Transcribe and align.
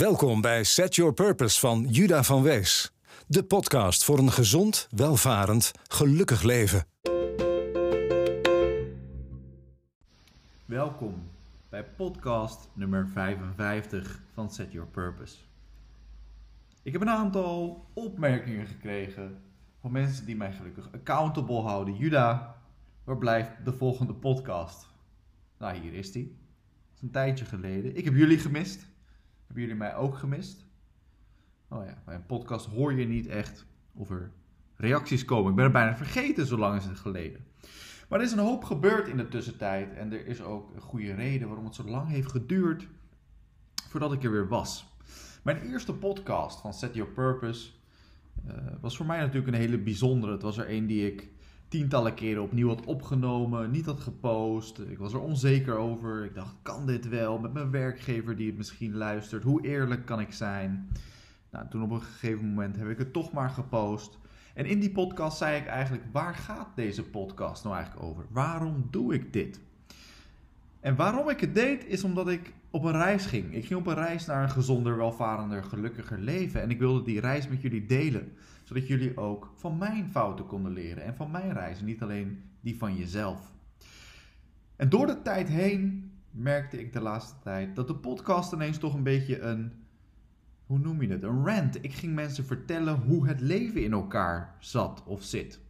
Welkom 0.00 0.40
bij 0.40 0.64
Set 0.64 0.94
Your 0.94 1.12
Purpose 1.12 1.60
van 1.60 1.86
Juda 1.88 2.22
van 2.22 2.42
Wees. 2.42 2.92
De 3.26 3.44
podcast 3.44 4.04
voor 4.04 4.18
een 4.18 4.30
gezond, 4.30 4.88
welvarend, 4.90 5.72
gelukkig 5.88 6.42
leven. 6.42 6.86
Welkom 10.64 11.14
bij 11.68 11.84
podcast 11.84 12.68
nummer 12.72 13.08
55 13.12 14.22
van 14.34 14.50
Set 14.50 14.72
Your 14.72 14.88
Purpose. 14.88 15.36
Ik 16.82 16.92
heb 16.92 17.00
een 17.00 17.10
aantal 17.10 17.86
opmerkingen 17.94 18.66
gekregen 18.66 19.42
van 19.80 19.92
mensen 19.92 20.26
die 20.26 20.36
mij 20.36 20.52
gelukkig 20.52 20.88
accountable 20.92 21.60
houden. 21.60 21.96
Juda, 21.96 22.56
waar 23.04 23.18
blijft 23.18 23.50
de 23.64 23.72
volgende 23.72 24.14
podcast? 24.14 24.88
Nou, 25.58 25.76
hier 25.76 25.94
is 25.94 26.12
die. 26.12 26.24
Dat 26.24 26.96
is 26.96 27.02
een 27.02 27.10
tijdje 27.10 27.44
geleden. 27.44 27.96
Ik 27.96 28.04
heb 28.04 28.14
jullie 28.14 28.38
gemist. 28.38 28.89
Hebben 29.50 29.68
jullie 29.68 29.80
mij 29.80 29.94
ook 29.94 30.14
gemist? 30.16 30.66
Oh 31.68 31.84
ja, 31.84 32.02
bij 32.04 32.14
een 32.14 32.26
podcast 32.26 32.66
hoor 32.66 32.92
je 32.92 33.06
niet 33.06 33.26
echt 33.26 33.66
of 33.94 34.10
er 34.10 34.30
reacties 34.76 35.24
komen. 35.24 35.50
Ik 35.50 35.56
ben 35.56 35.64
er 35.64 35.70
bijna 35.70 35.96
vergeten, 35.96 36.46
zo 36.46 36.56
lang 36.56 36.76
is 36.76 36.84
het 36.84 36.98
geleden. 36.98 37.46
Maar 38.08 38.18
er 38.18 38.24
is 38.24 38.32
een 38.32 38.38
hoop 38.38 38.64
gebeurd 38.64 39.08
in 39.08 39.16
de 39.16 39.28
tussentijd. 39.28 39.92
En 39.92 40.12
er 40.12 40.26
is 40.26 40.42
ook 40.42 40.74
een 40.74 40.80
goede 40.80 41.14
reden 41.14 41.46
waarom 41.46 41.64
het 41.64 41.74
zo 41.74 41.84
lang 41.84 42.08
heeft 42.08 42.30
geduurd 42.30 42.88
voordat 43.88 44.12
ik 44.12 44.24
er 44.24 44.30
weer 44.30 44.48
was. 44.48 44.96
Mijn 45.42 45.62
eerste 45.62 45.94
podcast 45.94 46.60
van 46.60 46.74
Set 46.74 46.94
Your 46.94 47.12
Purpose 47.12 47.70
uh, 48.46 48.54
was 48.80 48.96
voor 48.96 49.06
mij 49.06 49.18
natuurlijk 49.18 49.46
een 49.46 49.60
hele 49.60 49.78
bijzondere. 49.78 50.32
Het 50.32 50.42
was 50.42 50.58
er 50.58 50.70
een 50.70 50.86
die 50.86 51.12
ik 51.12 51.28
tientallen 51.70 52.14
keren 52.14 52.42
opnieuw 52.42 52.68
had 52.68 52.84
opgenomen, 52.84 53.70
niet 53.70 53.86
had 53.86 54.00
gepost. 54.00 54.78
Ik 54.78 54.98
was 54.98 55.12
er 55.12 55.20
onzeker 55.20 55.76
over. 55.76 56.24
Ik 56.24 56.34
dacht, 56.34 56.54
kan 56.62 56.86
dit 56.86 57.08
wel 57.08 57.38
met 57.38 57.52
mijn 57.52 57.70
werkgever 57.70 58.36
die 58.36 58.46
het 58.46 58.56
misschien 58.56 58.96
luistert? 58.96 59.42
Hoe 59.42 59.66
eerlijk 59.66 60.06
kan 60.06 60.20
ik 60.20 60.32
zijn? 60.32 60.88
Nou, 61.50 61.68
toen 61.68 61.82
op 61.82 61.90
een 61.90 62.02
gegeven 62.02 62.48
moment 62.48 62.76
heb 62.76 62.88
ik 62.88 62.98
het 62.98 63.12
toch 63.12 63.32
maar 63.32 63.50
gepost. 63.50 64.18
En 64.54 64.66
in 64.66 64.80
die 64.80 64.90
podcast 64.90 65.38
zei 65.38 65.60
ik 65.60 65.66
eigenlijk, 65.66 66.04
waar 66.12 66.34
gaat 66.34 66.68
deze 66.76 67.02
podcast 67.02 67.64
nou 67.64 67.76
eigenlijk 67.76 68.06
over? 68.06 68.24
Waarom 68.30 68.86
doe 68.90 69.14
ik 69.14 69.32
dit? 69.32 69.60
En 70.80 70.96
waarom 70.96 71.28
ik 71.28 71.40
het 71.40 71.54
deed, 71.54 71.86
is 71.86 72.04
omdat 72.04 72.28
ik 72.28 72.52
op 72.70 72.84
een 72.84 72.92
reis 72.92 73.26
ging. 73.26 73.54
Ik 73.54 73.66
ging 73.66 73.80
op 73.80 73.86
een 73.86 73.94
reis 73.94 74.26
naar 74.26 74.42
een 74.42 74.50
gezonder, 74.50 74.96
welvarender, 74.96 75.64
gelukkiger 75.64 76.18
leven. 76.18 76.62
En 76.62 76.70
ik 76.70 76.78
wilde 76.78 77.02
die 77.02 77.20
reis 77.20 77.48
met 77.48 77.62
jullie 77.62 77.86
delen. 77.86 78.32
Zodat 78.70 78.86
jullie 78.86 79.16
ook 79.16 79.52
van 79.56 79.78
mijn 79.78 80.08
fouten 80.08 80.46
konden 80.46 80.72
leren. 80.72 81.04
En 81.04 81.14
van 81.14 81.30
mijn 81.30 81.52
reizen, 81.52 81.84
niet 81.84 82.02
alleen 82.02 82.42
die 82.60 82.76
van 82.76 82.96
jezelf. 82.96 83.52
En 84.76 84.88
door 84.88 85.06
de 85.06 85.22
tijd 85.22 85.48
heen 85.48 86.10
merkte 86.30 86.80
ik 86.80 86.92
de 86.92 87.00
laatste 87.00 87.34
tijd 87.42 87.76
dat 87.76 87.86
de 87.86 87.94
podcast 87.94 88.52
ineens 88.52 88.78
toch 88.78 88.94
een 88.94 89.02
beetje 89.02 89.40
een. 89.40 89.72
Hoe 90.66 90.78
noem 90.78 91.02
je 91.02 91.08
het? 91.08 91.22
Een 91.22 91.46
rant. 91.46 91.84
Ik 91.84 91.92
ging 91.92 92.14
mensen 92.14 92.44
vertellen 92.44 92.94
hoe 92.94 93.26
het 93.26 93.40
leven 93.40 93.84
in 93.84 93.92
elkaar 93.92 94.56
zat 94.58 95.02
of 95.04 95.22
zit. 95.22 95.60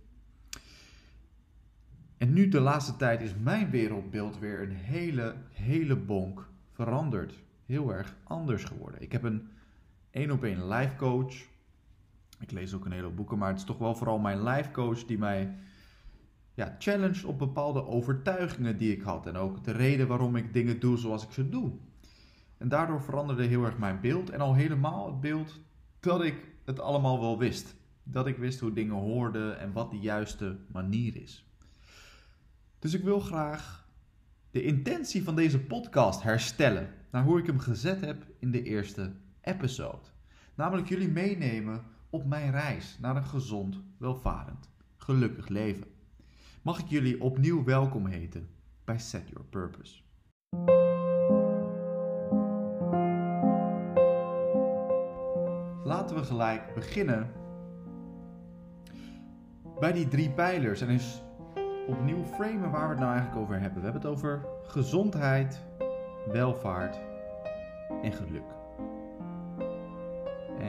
En 2.16 2.32
nu 2.32 2.48
de 2.48 2.60
laatste 2.60 2.96
tijd 2.96 3.20
is 3.20 3.34
mijn 3.34 3.70
wereldbeeld 3.70 4.38
weer 4.38 4.62
een 4.62 4.76
hele, 4.76 5.34
hele 5.52 5.96
bonk 5.96 6.48
veranderd. 6.72 7.42
Heel 7.66 7.94
erg 7.94 8.16
anders 8.24 8.64
geworden. 8.64 9.02
Ik 9.02 9.12
heb 9.12 9.22
een 9.22 9.48
één 10.10 10.30
op 10.30 10.44
één 10.44 10.68
life 10.68 10.96
coach. 10.96 11.48
Ik 12.40 12.50
lees 12.50 12.74
ook 12.74 12.84
een 12.84 12.92
hele 12.92 13.10
boeken, 13.10 13.38
maar 13.38 13.48
het 13.48 13.58
is 13.58 13.64
toch 13.64 13.78
wel 13.78 13.94
vooral 13.94 14.18
mijn 14.18 14.42
life 14.42 14.70
coach 14.70 15.04
die 15.04 15.18
mij 15.18 15.54
ja, 16.54 16.76
challenge 16.78 17.26
op 17.26 17.38
bepaalde 17.38 17.86
overtuigingen 17.86 18.76
die 18.76 18.92
ik 18.92 19.02
had. 19.02 19.26
En 19.26 19.36
ook 19.36 19.64
de 19.64 19.72
reden 19.72 20.08
waarom 20.08 20.36
ik 20.36 20.52
dingen 20.52 20.80
doe 20.80 20.96
zoals 20.96 21.24
ik 21.24 21.32
ze 21.32 21.48
doe. 21.48 21.72
En 22.58 22.68
daardoor 22.68 23.02
veranderde 23.02 23.44
heel 23.44 23.64
erg 23.64 23.78
mijn 23.78 24.00
beeld. 24.00 24.30
En 24.30 24.40
al 24.40 24.54
helemaal 24.54 25.06
het 25.06 25.20
beeld 25.20 25.60
dat 26.00 26.22
ik 26.22 26.48
het 26.64 26.80
allemaal 26.80 27.20
wel 27.20 27.38
wist. 27.38 27.74
Dat 28.02 28.26
ik 28.26 28.36
wist 28.36 28.60
hoe 28.60 28.72
dingen 28.72 28.94
hoorden 28.94 29.58
en 29.58 29.72
wat 29.72 29.90
de 29.90 29.98
juiste 29.98 30.58
manier 30.72 31.16
is. 31.16 31.44
Dus 32.78 32.94
ik 32.94 33.02
wil 33.02 33.20
graag 33.20 33.88
de 34.50 34.62
intentie 34.62 35.24
van 35.24 35.36
deze 35.36 35.60
podcast 35.60 36.22
herstellen 36.22 36.88
naar 37.10 37.24
hoe 37.24 37.38
ik 37.38 37.46
hem 37.46 37.58
gezet 37.58 38.00
heb 38.00 38.26
in 38.38 38.50
de 38.50 38.62
eerste 38.62 39.12
episode. 39.40 40.08
Namelijk 40.54 40.88
jullie 40.88 41.08
meenemen 41.08 41.84
op 42.10 42.26
mijn 42.26 42.50
reis 42.50 42.98
naar 43.00 43.16
een 43.16 43.26
gezond, 43.26 43.80
welvarend, 43.98 44.68
gelukkig 44.96 45.48
leven. 45.48 45.86
Mag 46.62 46.78
ik 46.78 46.86
jullie 46.86 47.20
opnieuw 47.20 47.64
welkom 47.64 48.06
heten 48.06 48.48
bij 48.84 48.98
Set 48.98 49.28
Your 49.28 49.46
Purpose. 49.48 50.02
Laten 55.84 56.16
we 56.16 56.24
gelijk 56.24 56.74
beginnen 56.74 57.32
bij 59.80 59.92
die 59.92 60.08
drie 60.08 60.30
pijlers 60.30 60.80
en 60.80 60.88
eens 60.88 61.22
opnieuw 61.86 62.24
framen 62.24 62.70
waar 62.70 62.84
we 62.84 62.90
het 62.90 62.98
nou 62.98 63.12
eigenlijk 63.12 63.42
over 63.42 63.60
hebben. 63.60 63.78
We 63.78 63.84
hebben 63.84 64.02
het 64.02 64.10
over 64.10 64.46
gezondheid, 64.62 65.64
welvaart 66.32 67.00
en 68.02 68.12
geluk. 68.12 68.59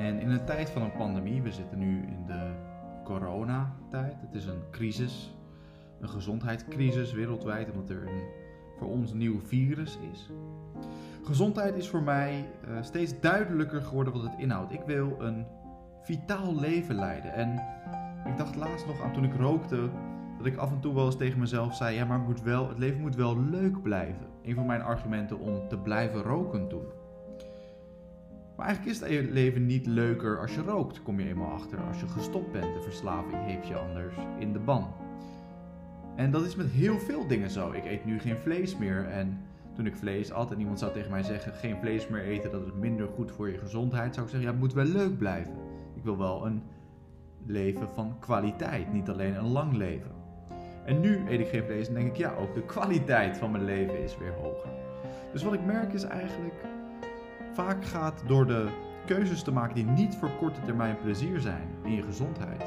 En 0.02 0.20
in 0.20 0.30
een 0.30 0.46
tijd 0.46 0.70
van 0.70 0.82
een 0.82 0.92
pandemie, 0.92 1.42
we 1.42 1.52
zitten 1.52 1.80
nu 1.80 2.06
in 2.08 2.26
de 2.26 2.52
coronatijd. 3.04 4.22
Het 4.22 4.34
is 4.34 4.46
een 4.46 4.62
crisis, 4.72 5.36
een 6.00 6.10
gezondheidscrisis 6.10 7.12
wereldwijd, 7.12 7.72
omdat 7.72 7.90
er 7.90 8.08
een 8.08 8.24
voor 8.78 8.88
ons 8.88 9.14
nieuw 9.14 9.40
virus 9.40 10.00
is. 10.12 10.30
Gezondheid 11.24 11.76
is 11.76 11.90
voor 11.90 12.02
mij 12.02 12.50
uh, 12.70 12.82
steeds 12.82 13.20
duidelijker 13.20 13.82
geworden 13.82 14.14
wat 14.14 14.22
het 14.22 14.34
inhoudt. 14.38 14.74
Ik 14.74 14.82
wil 14.86 15.16
een 15.20 15.46
vitaal 16.02 16.60
leven 16.60 16.96
leiden. 16.96 17.34
En 17.34 17.64
ik 18.26 18.38
dacht 18.38 18.56
laatst 18.56 18.88
nog 18.88 19.02
aan 19.02 19.14
toen 19.14 19.24
ik 19.24 19.36
rookte, 19.36 19.90
dat 20.38 20.46
ik 20.46 20.58
af 20.58 20.72
en 20.72 20.80
toe 20.80 20.94
wel 20.94 21.06
eens 21.06 21.18
tegen 21.18 21.40
mezelf 21.40 21.76
zei: 21.76 21.96
ja, 21.96 22.06
maar 22.06 22.18
het, 22.18 22.28
moet 22.28 22.42
wel, 22.42 22.70
het 22.70 22.78
leven 22.78 23.02
moet 23.02 23.16
wel 23.16 23.40
leuk 23.40 23.82
blijven. 23.82 24.26
Een 24.44 24.56
van 24.56 24.66
mijn 24.66 24.82
argumenten 24.82 25.40
om 25.40 25.68
te 25.68 25.78
blijven 25.78 26.22
roken 26.22 26.68
toen. 26.68 26.86
Maar 28.62 28.70
eigenlijk 28.70 29.00
is 29.00 29.18
het 29.18 29.30
leven 29.30 29.66
niet 29.66 29.86
leuker 29.86 30.40
als 30.40 30.56
je 30.56 30.62
rookt, 30.62 31.04
kom 31.04 31.20
je 31.20 31.28
eenmaal 31.28 31.52
achter. 31.52 31.80
Als 31.80 32.00
je 32.00 32.08
gestopt 32.08 32.52
bent, 32.52 32.74
de 32.74 32.82
verslaving 32.82 33.46
heeft 33.46 33.68
je 33.68 33.76
anders 33.76 34.16
in 34.40 34.54
de 34.54 34.60
ban. 34.60 34.94
En 36.16 36.32
dat 36.32 36.46
is 36.46 36.56
met 36.56 36.70
heel 36.70 37.00
veel 37.00 37.28
dingen 37.28 37.50
zo. 37.50 37.72
Ik 37.72 37.86
eet 37.86 38.06
nu 38.06 38.20
geen 38.20 38.38
vlees 38.38 38.78
meer. 38.78 39.08
En 39.08 39.42
toen 39.76 39.86
ik 39.86 39.96
vlees 39.96 40.32
at 40.32 40.52
en 40.52 40.60
iemand 40.60 40.80
zou 40.80 40.92
tegen 40.92 41.12
mij 41.12 41.24
zeggen: 41.24 41.54
geen 41.54 41.78
vlees 41.78 42.08
meer 42.08 42.24
eten, 42.24 42.52
dat 42.52 42.66
is 42.66 42.72
minder 42.80 43.08
goed 43.08 43.32
voor 43.32 43.50
je 43.50 43.58
gezondheid, 43.58 44.14
zou 44.14 44.26
ik 44.26 44.32
zeggen: 44.32 44.50
ja, 44.50 44.56
het 44.56 44.64
moet 44.64 44.74
wel 44.74 44.86
leuk 44.86 45.18
blijven. 45.18 45.54
Ik 45.96 46.04
wil 46.04 46.18
wel 46.18 46.46
een 46.46 46.64
leven 47.46 47.90
van 47.90 48.16
kwaliteit, 48.20 48.94
niet 48.94 49.10
alleen 49.10 49.36
een 49.36 49.52
lang 49.52 49.76
leven. 49.76 50.12
En 50.86 51.00
nu 51.00 51.20
eet 51.30 51.40
ik 51.40 51.48
geen 51.48 51.64
vlees 51.64 51.88
en 51.88 51.94
denk 51.94 52.08
ik: 52.08 52.16
ja, 52.16 52.34
ook 52.34 52.54
de 52.54 52.66
kwaliteit 52.66 53.38
van 53.38 53.52
mijn 53.52 53.66
leven 53.66 54.04
is 54.04 54.18
weer 54.18 54.34
hoger. 54.34 54.70
Dus 55.32 55.44
wat 55.44 55.54
ik 55.54 55.66
merk 55.66 55.94
is 55.94 56.04
eigenlijk 56.04 56.54
vaak 57.54 57.86
gaat 57.86 58.24
door 58.28 58.48
de 58.48 58.70
keuzes 59.06 59.44
te 59.44 59.52
maken 59.52 59.76
die 59.76 59.86
niet 59.86 60.16
voor 60.16 60.32
korte 60.40 60.62
termijn 60.62 60.98
plezier 60.98 61.40
zijn 61.40 61.68
in 61.84 61.92
je 61.92 62.02
gezondheid, 62.02 62.64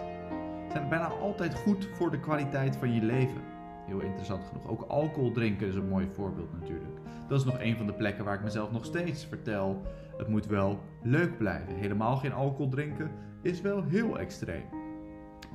zijn 0.73 0.89
bijna 0.89 1.07
altijd 1.07 1.55
goed 1.55 1.89
voor 1.93 2.11
de 2.11 2.21
kwaliteit 2.21 2.77
van 2.77 2.93
je 2.93 3.03
leven. 3.03 3.43
Heel 3.87 4.01
interessant 4.01 4.45
genoeg. 4.45 4.69
Ook 4.69 4.83
alcohol 4.89 5.33
drinken 5.33 5.67
is 5.67 5.75
een 5.75 5.89
mooi 5.89 6.09
voorbeeld 6.15 6.53
natuurlijk. 6.61 6.99
Dat 7.29 7.39
is 7.39 7.45
nog 7.45 7.61
een 7.61 7.77
van 7.77 7.87
de 7.87 7.93
plekken 7.93 8.25
waar 8.25 8.35
ik 8.35 8.43
mezelf 8.43 8.71
nog 8.71 8.85
steeds 8.85 9.27
vertel: 9.27 9.83
het 10.17 10.29
moet 10.29 10.47
wel 10.47 10.79
leuk 11.03 11.39
blijven. 11.39 11.75
Helemaal 11.75 12.17
geen 12.17 12.33
alcohol 12.33 12.69
drinken 12.69 13.11
is 13.43 13.61
wel 13.61 13.83
heel 13.83 14.19
extreem. 14.19 14.65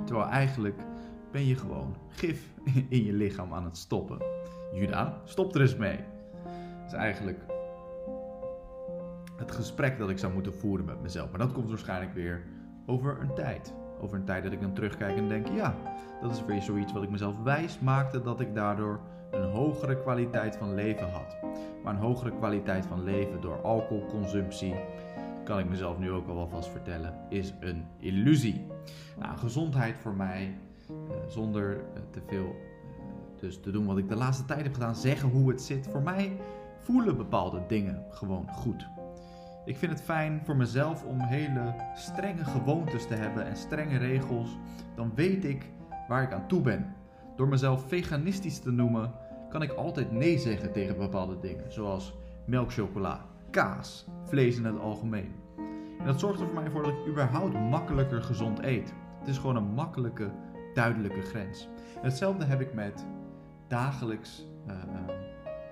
Terwijl 0.06 0.28
eigenlijk 0.28 0.82
ben 1.32 1.46
je 1.46 1.56
gewoon 1.56 1.96
gif 2.10 2.54
in 2.90 3.04
je 3.04 3.14
lichaam 3.14 3.54
aan 3.54 3.66
het 3.66 3.78
stoppen. 3.78 4.22
Juda, 4.74 5.22
stop 5.24 5.56
er 5.56 5.62
eens 5.62 5.76
mee. 5.76 6.00
Dat 6.84 6.88
is 6.88 6.94
eigenlijk 6.94 7.40
het 9.40 9.52
gesprek 9.52 9.98
dat 9.98 10.10
ik 10.10 10.18
zou 10.18 10.34
moeten 10.34 10.54
voeren 10.54 10.86
met 10.86 11.02
mezelf. 11.02 11.30
Maar 11.30 11.40
dat 11.40 11.52
komt 11.52 11.70
waarschijnlijk 11.70 12.14
weer 12.14 12.44
over 12.86 13.18
een 13.22 13.36
tijd. 13.36 13.74
Over 14.02 14.18
een 14.18 14.26
tijd 14.26 14.44
dat 14.44 14.52
ik 14.52 14.62
dan 14.62 14.74
terugkijk 14.74 15.18
en 15.18 15.28
denk: 15.28 15.48
ja, 15.48 15.76
dat 16.22 16.32
is 16.32 16.46
weer 16.46 16.62
zoiets 16.62 16.94
wat 16.94 17.04
ik 17.04 17.10
mezelf 17.10 17.44
wijs 17.44 17.80
maakte 17.80 18.22
dat 18.22 18.40
ik 18.40 18.56
daardoor 18.56 19.00
een 19.32 19.50
hogere 19.50 20.02
kwaliteit 20.02 20.56
van 20.56 20.74
leven 20.74 21.12
had. 21.12 21.38
Maar 21.84 21.94
een 21.94 22.00
hogere 22.00 22.38
kwaliteit 22.38 22.86
van 22.86 23.04
leven 23.04 23.42
door 23.42 23.62
alcoholconsumptie, 23.62 24.76
kan 25.44 25.60
ik 25.60 25.70
mezelf 25.70 25.98
nu 25.98 26.12
ook 26.12 26.28
al 26.28 26.36
wel 26.36 26.48
vast 26.48 26.70
vertellen, 26.70 27.14
is 27.30 27.54
een 27.60 27.86
illusie. 28.00 28.66
Nou, 29.20 29.38
gezondheid 29.38 29.98
voor 29.98 30.14
mij, 30.14 30.58
eh, 30.88 31.16
zonder 31.28 31.78
eh, 31.78 32.02
te 32.10 32.22
veel 32.28 32.46
eh, 32.46 33.40
dus 33.40 33.60
te 33.60 33.72
doen 33.72 33.86
wat 33.86 33.98
ik 33.98 34.10
de 34.10 34.16
laatste 34.16 34.46
tijd 34.46 34.62
heb 34.62 34.74
gedaan, 34.74 34.96
zeggen 34.96 35.30
hoe 35.30 35.50
het 35.50 35.62
zit. 35.62 35.88
Voor 35.88 36.02
mij 36.02 36.38
voelen 36.78 37.18
bepaalde 37.18 37.62
dingen 37.68 38.04
gewoon 38.10 38.48
goed. 38.50 38.88
Ik 39.70 39.78
vind 39.78 39.92
het 39.92 40.02
fijn 40.02 40.42
voor 40.44 40.56
mezelf 40.56 41.04
om 41.04 41.20
hele 41.20 41.76
strenge 41.96 42.46
gewoontes 42.46 43.08
te 43.08 43.14
hebben 43.14 43.46
en 43.46 43.58
strenge 43.58 43.98
regels. 43.98 44.58
Dan 44.96 45.12
weet 45.16 45.44
ik 45.44 45.72
waar 46.08 46.24
ik 46.24 46.32
aan 46.34 46.48
toe 46.48 46.62
ben. 46.62 46.96
Door 47.36 47.48
mezelf 47.48 47.88
veganistisch 47.88 48.60
te 48.60 48.72
noemen, 48.72 49.12
kan 49.50 49.62
ik 49.62 49.72
altijd 49.72 50.12
nee 50.12 50.38
zeggen 50.38 50.72
tegen 50.72 50.98
bepaalde 50.98 51.40
dingen, 51.40 51.72
zoals 51.72 52.14
melkchocola. 52.46 53.26
kaas, 53.50 54.06
vlees 54.24 54.58
in 54.58 54.66
het 54.66 54.80
algemeen. 54.80 55.34
En 56.00 56.06
dat 56.06 56.20
zorgt 56.20 56.40
er 56.40 56.46
voor 56.46 56.62
mij 56.62 56.70
voor 56.70 56.84
dat 56.84 56.92
ik 56.92 57.08
überhaupt 57.08 57.54
makkelijker 57.54 58.22
gezond 58.22 58.60
eet. 58.64 58.94
Het 59.20 59.28
is 59.28 59.38
gewoon 59.38 59.56
een 59.56 59.74
makkelijke, 59.74 60.32
duidelijke 60.74 61.22
grens. 61.22 61.70
En 61.96 62.04
hetzelfde 62.04 62.46
heb 62.46 62.62
ik 62.62 62.74
met 62.74 63.06
dagelijks 63.68 64.48
uh, 64.68 64.74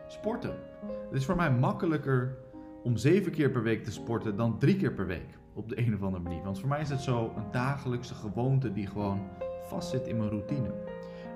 sporten. 0.07 0.55
Het 0.87 1.19
is 1.19 1.25
voor 1.25 1.35
mij 1.35 1.51
makkelijker 1.51 2.37
om 2.83 2.97
zeven 2.97 3.31
keer 3.31 3.49
per 3.49 3.63
week 3.63 3.83
te 3.83 3.91
sporten 3.91 4.35
dan 4.35 4.59
drie 4.59 4.75
keer 4.75 4.93
per 4.93 5.07
week. 5.07 5.37
Op 5.53 5.69
de 5.69 5.79
een 5.79 5.93
of 5.93 6.01
andere 6.01 6.23
manier. 6.23 6.43
Want 6.43 6.59
voor 6.59 6.69
mij 6.69 6.81
is 6.81 6.89
het 6.89 7.01
zo 7.01 7.33
een 7.35 7.51
dagelijkse 7.51 8.13
gewoonte 8.13 8.71
die 8.71 8.87
gewoon 8.87 9.19
vastzit 9.61 10.07
in 10.07 10.17
mijn 10.17 10.29
routine. 10.29 10.73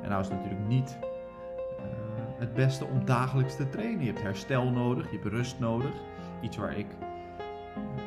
En 0.01 0.09
nou 0.09 0.21
is 0.21 0.27
het 0.27 0.37
natuurlijk 0.37 0.67
niet 0.67 0.97
uh, 0.99 1.85
het 2.39 2.53
beste 2.53 2.85
om 2.85 3.05
dagelijks 3.05 3.55
te 3.55 3.69
trainen. 3.69 3.99
Je 3.99 4.05
hebt 4.05 4.21
herstel 4.21 4.69
nodig, 4.69 5.11
je 5.11 5.17
hebt 5.17 5.33
rust 5.33 5.59
nodig. 5.59 5.93
Iets 6.41 6.57
waar 6.57 6.77
ik 6.77 6.87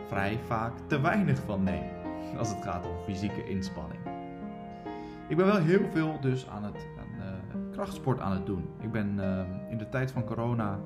vrij 0.06 0.38
vaak 0.38 0.72
te 0.87 1.00
weinig 1.00 1.38
van 1.38 1.62
neem. 1.62 1.84
Als 2.38 2.48
het 2.48 2.62
gaat 2.62 2.87
om 2.87 2.96
fysieke 3.04 3.48
inspanning. 3.48 4.00
Ik 5.28 5.37
ben 5.37 5.46
wel 5.46 5.60
heel 5.60 5.88
veel 5.90 6.20
dus 6.20 6.48
aan 6.48 6.64
het 6.64 6.87
aan, 6.98 7.19
uh, 7.19 7.72
krachtsport 7.72 8.20
aan 8.20 8.32
het 8.32 8.46
doen. 8.46 8.69
Ik 8.80 8.92
ben 8.92 9.20
in 9.70 9.78
de 9.78 9.88
tijd 9.88 10.10
van 10.10 10.25
corona 10.25 10.80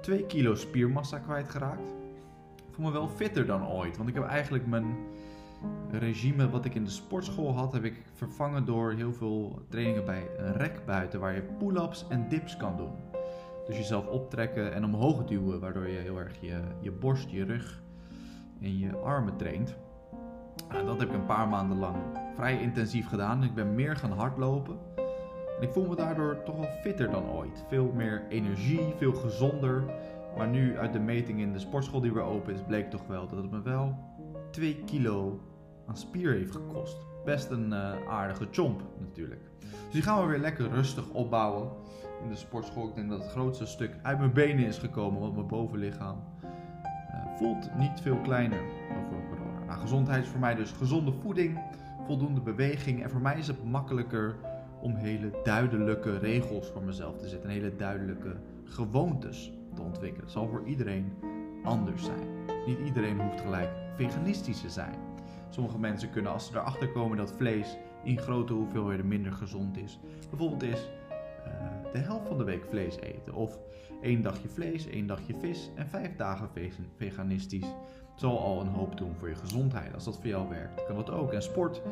2 0.00 0.26
kilo 0.26 0.54
spiermassa 0.54 1.18
kwijtgeraakt. 1.18 1.90
Ik 2.56 2.74
voel 2.76 2.86
me 2.86 2.92
wel 2.92 3.08
fitter 3.08 3.46
dan 3.46 3.68
ooit. 3.68 3.96
Want 3.96 4.08
ik 4.08 4.14
heb 4.14 4.24
eigenlijk 4.24 4.66
mijn 4.66 4.96
regime 5.90 6.50
wat 6.50 6.64
ik 6.64 6.74
in 6.74 6.84
de 6.84 6.90
sportschool 6.90 7.54
had, 7.54 7.72
heb 7.72 7.84
ik 7.84 8.02
vervangen 8.14 8.64
door 8.64 8.92
heel 8.92 9.12
veel 9.12 9.62
trainingen 9.68 10.04
bij 10.04 10.30
een 10.38 10.52
rek 10.52 10.84
buiten. 10.86 11.20
Waar 11.20 11.34
je 11.34 11.42
pull-ups 11.58 12.06
en 12.08 12.28
dips 12.28 12.56
kan 12.56 12.76
doen. 12.76 12.92
Dus 13.66 13.76
jezelf 13.76 14.06
optrekken 14.06 14.74
en 14.74 14.84
omhoog 14.84 15.24
duwen. 15.24 15.60
Waardoor 15.60 15.88
je 15.88 15.98
heel 15.98 16.18
erg 16.18 16.40
je, 16.40 16.60
je 16.80 16.90
borst, 16.90 17.30
je 17.30 17.44
rug 17.44 17.82
en 18.60 18.78
je 18.78 18.96
armen 18.96 19.36
traint. 19.36 19.76
En 20.68 20.86
dat 20.86 21.00
heb 21.00 21.08
ik 21.08 21.14
een 21.14 21.26
paar 21.26 21.48
maanden 21.48 21.78
lang 21.78 21.96
vrij 22.36 22.60
intensief 22.60 23.08
gedaan. 23.08 23.42
Ik 23.42 23.54
ben 23.54 23.74
meer 23.74 23.96
gaan 23.96 24.12
hardlopen. 24.12 24.78
En 25.60 25.66
ik 25.66 25.72
voel 25.72 25.86
me 25.86 25.96
daardoor 25.96 26.42
toch 26.42 26.56
wel 26.56 26.68
fitter 26.82 27.10
dan 27.10 27.30
ooit. 27.30 27.64
Veel 27.68 27.92
meer 27.94 28.22
energie, 28.28 28.94
veel 28.96 29.12
gezonder. 29.12 29.82
Maar 30.36 30.48
nu 30.48 30.78
uit 30.78 30.92
de 30.92 30.98
meting 30.98 31.40
in 31.40 31.52
de 31.52 31.58
sportschool 31.58 32.00
die 32.00 32.12
weer 32.12 32.22
open 32.22 32.54
is, 32.54 32.60
bleek 32.66 32.90
toch 32.90 33.06
wel 33.06 33.28
dat 33.28 33.38
het 33.38 33.50
me 33.50 33.62
wel 33.62 33.94
2 34.50 34.82
kilo 34.84 35.40
aan 35.86 35.96
spier 35.96 36.32
heeft 36.32 36.50
gekost. 36.50 36.96
Best 37.24 37.50
een 37.50 37.72
uh, 37.72 37.92
aardige 38.08 38.48
chomp 38.50 38.82
natuurlijk. 38.98 39.40
Dus 39.60 39.92
die 39.92 40.02
gaan 40.02 40.22
we 40.22 40.28
weer 40.28 40.38
lekker 40.38 40.68
rustig 40.70 41.08
opbouwen 41.08 41.68
in 42.22 42.28
de 42.28 42.36
sportschool. 42.36 42.88
Ik 42.88 42.94
denk 42.94 43.10
dat 43.10 43.22
het 43.22 43.30
grootste 43.30 43.66
stuk 43.66 43.96
uit 44.02 44.18
mijn 44.18 44.32
benen 44.32 44.66
is 44.66 44.78
gekomen, 44.78 45.20
want 45.20 45.34
mijn 45.34 45.46
bovenlichaam 45.46 46.24
uh, 46.44 47.36
voelt 47.36 47.70
niet 47.78 48.00
veel 48.00 48.16
kleiner 48.16 48.60
over 48.90 49.28
corona. 49.28 49.64
Nou, 49.66 49.80
gezondheid 49.80 50.22
is 50.22 50.28
voor 50.28 50.40
mij 50.40 50.54
dus 50.54 50.70
gezonde 50.70 51.12
voeding, 51.12 51.60
voldoende 52.06 52.40
beweging. 52.40 53.02
En 53.02 53.10
voor 53.10 53.20
mij 53.20 53.38
is 53.38 53.46
het 53.46 53.64
makkelijker 53.64 54.36
om 54.82 54.94
hele 54.94 55.30
duidelijke 55.44 56.18
regels 56.18 56.68
voor 56.68 56.82
mezelf 56.82 57.16
te 57.16 57.28
zetten. 57.28 57.48
En 57.48 57.54
hele 57.54 57.76
duidelijke 57.76 58.36
gewoontes 58.64 59.52
te 59.74 59.82
ontwikkelen. 59.82 60.24
Het 60.24 60.32
zal 60.32 60.48
voor 60.48 60.62
iedereen 60.66 61.12
anders 61.62 62.04
zijn. 62.04 62.28
Niet 62.66 62.78
iedereen 62.84 63.20
hoeft 63.20 63.40
gelijk 63.40 63.70
veganistisch 63.94 64.60
te 64.60 64.70
zijn. 64.70 64.94
Sommige 65.48 65.78
mensen 65.78 66.10
kunnen 66.10 66.32
als 66.32 66.46
ze 66.46 66.52
erachter 66.52 66.92
komen 66.92 67.16
dat 67.16 67.32
vlees 67.32 67.76
in 68.04 68.18
grote 68.18 68.52
hoeveelheden 68.52 69.08
minder 69.08 69.32
gezond 69.32 69.76
is. 69.76 69.98
Bijvoorbeeld 70.28 70.62
is 70.62 70.88
uh, 71.46 71.92
de 71.92 71.98
helft 71.98 72.28
van 72.28 72.38
de 72.38 72.44
week 72.44 72.64
vlees 72.68 72.96
eten. 72.96 73.34
Of 73.34 73.58
één 74.02 74.22
dagje 74.22 74.48
vlees, 74.48 74.86
één 74.86 75.06
dagje 75.06 75.34
vis 75.38 75.70
en 75.74 75.88
vijf 75.88 76.16
dagen 76.16 76.48
veganistisch. 76.96 77.74
Zal 78.16 78.40
al 78.40 78.60
een 78.60 78.68
hoop 78.68 78.96
doen 78.96 79.14
voor 79.14 79.28
je 79.28 79.34
gezondheid. 79.34 79.94
Als 79.94 80.04
dat 80.04 80.16
voor 80.16 80.26
jou 80.26 80.48
werkt, 80.48 80.84
kan 80.84 80.96
dat 80.96 81.10
ook. 81.10 81.32
En 81.32 81.42
sport 81.42 81.82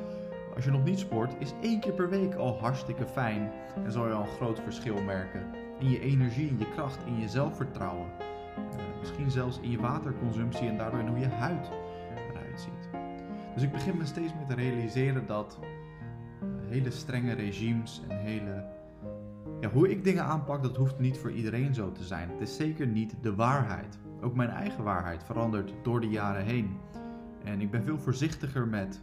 als 0.59 0.67
je 0.67 0.73
nog 0.73 0.85
niet 0.85 0.99
sport, 0.99 1.35
is 1.39 1.55
één 1.63 1.81
keer 1.81 1.93
per 1.93 2.09
week 2.09 2.35
al 2.35 2.59
hartstikke 2.59 3.07
fijn. 3.07 3.51
En 3.85 3.93
zal 3.93 4.07
je 4.07 4.13
al 4.13 4.23
een 4.23 4.29
groot 4.29 4.61
verschil 4.61 5.03
merken 5.03 5.47
in 5.79 5.91
je 5.91 6.01
energie, 6.01 6.49
in 6.49 6.59
je 6.59 6.71
kracht, 6.71 7.07
in 7.07 7.19
je 7.19 7.29
zelfvertrouwen. 7.29 8.07
Uh, 8.59 8.99
misschien 9.01 9.31
zelfs 9.31 9.61
in 9.61 9.71
je 9.71 9.81
waterconsumptie 9.81 10.69
en 10.69 10.77
daardoor 10.77 11.01
in 11.01 11.07
hoe 11.07 11.19
je 11.19 11.29
huid 11.29 11.71
eruit 12.31 12.61
ziet. 12.61 12.91
Dus 13.55 13.63
ik 13.63 13.73
begin 13.73 13.97
me 13.97 14.05
steeds 14.05 14.35
meer 14.35 14.47
te 14.47 14.55
realiseren 14.55 15.27
dat 15.27 15.59
uh, 15.63 16.49
hele 16.69 16.91
strenge 16.91 17.33
regimes 17.33 18.03
en 18.09 18.19
hele. 18.19 18.65
Ja, 19.61 19.71
hoe 19.71 19.91
ik 19.91 20.05
dingen 20.05 20.25
aanpak, 20.25 20.63
dat 20.63 20.77
hoeft 20.77 20.99
niet 20.99 21.19
voor 21.19 21.31
iedereen 21.31 21.75
zo 21.75 21.93
te 21.93 22.05
zijn. 22.05 22.31
Het 22.31 22.41
is 22.41 22.57
zeker 22.57 22.87
niet 22.87 23.15
de 23.21 23.35
waarheid. 23.35 23.99
Ook 24.21 24.35
mijn 24.35 24.51
eigen 24.51 24.85
waarheid 24.85 25.25
verandert 25.25 25.75
door 25.83 26.01
de 26.01 26.09
jaren 26.09 26.45
heen. 26.45 26.77
En 27.45 27.61
ik 27.61 27.71
ben 27.71 27.85
veel 27.85 27.99
voorzichtiger 27.99 28.67
met 28.67 29.01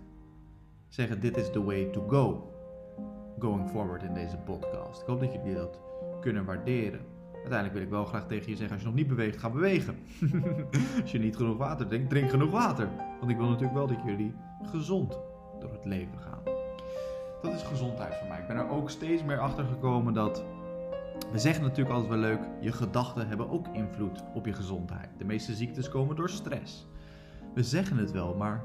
zeggen: 0.90 1.20
Dit 1.20 1.38
is 1.38 1.52
the 1.52 1.64
way 1.64 1.86
to 1.86 2.08
go. 2.08 2.54
Going 3.40 3.70
forward 3.70 4.04
in 4.04 4.14
deze 4.14 4.38
podcast. 4.38 5.02
Ik 5.02 5.08
hoop 5.08 5.20
dat 5.20 5.34
jullie 5.34 5.54
dat 5.54 5.80
kunnen 6.22 6.46
waarderen. 6.46 7.00
Uiteindelijk 7.34 7.74
wil 7.74 7.82
ik 7.82 7.90
wel 7.90 8.06
graag 8.06 8.28
tegen 8.28 8.50
je 8.50 8.56
zeggen: 8.56 8.72
als 8.72 8.82
je 8.82 8.88
nog 8.88 8.98
niet 8.98 9.08
beweegt, 9.08 9.38
ga 9.38 9.50
bewegen. 9.50 9.98
als 11.02 11.12
je 11.12 11.20
niet 11.20 11.36
genoeg 11.36 11.58
water 11.58 11.88
drinkt, 11.88 12.10
drink 12.10 12.30
genoeg 12.30 12.52
water. 12.52 12.90
Want 13.20 13.32
ik 13.32 13.38
wil 13.38 13.48
natuurlijk 13.48 13.74
wel 13.74 13.88
dat 13.88 14.04
jullie 14.06 14.36
gezond 14.62 15.20
door 15.60 15.72
het 15.72 15.86
leven 15.86 16.20
gaan. 16.20 16.44
Dat 17.42 17.54
is 17.54 17.64
gezondheid 17.64 18.16
voor 18.16 18.28
mij. 18.28 18.40
Ik 18.40 18.48
ben 18.48 18.58
er 18.58 18.70
ook 18.70 18.90
steeds 18.90 19.24
meer 19.24 19.40
achter 19.40 19.66
gekomen 19.66 20.14
dat. 20.14 20.44
We 21.32 21.40
zeggen 21.40 21.64
natuurlijk 21.64 21.96
altijd 21.96 22.12
wel 22.12 22.30
leuk: 22.30 22.42
je 22.62 22.72
gedachten 22.72 23.28
hebben 23.28 23.50
ook 23.50 23.68
invloed 23.68 24.24
op 24.34 24.46
je 24.46 24.54
gezondheid. 24.54 25.10
De 25.18 25.26
meeste 25.26 25.54
ziektes 25.54 25.90
komen 25.90 26.16
door 26.16 26.30
stress. 26.30 26.88
We 27.54 27.64
zeggen 27.64 27.98
het 27.98 28.12
wel, 28.12 28.36
maar 28.36 28.64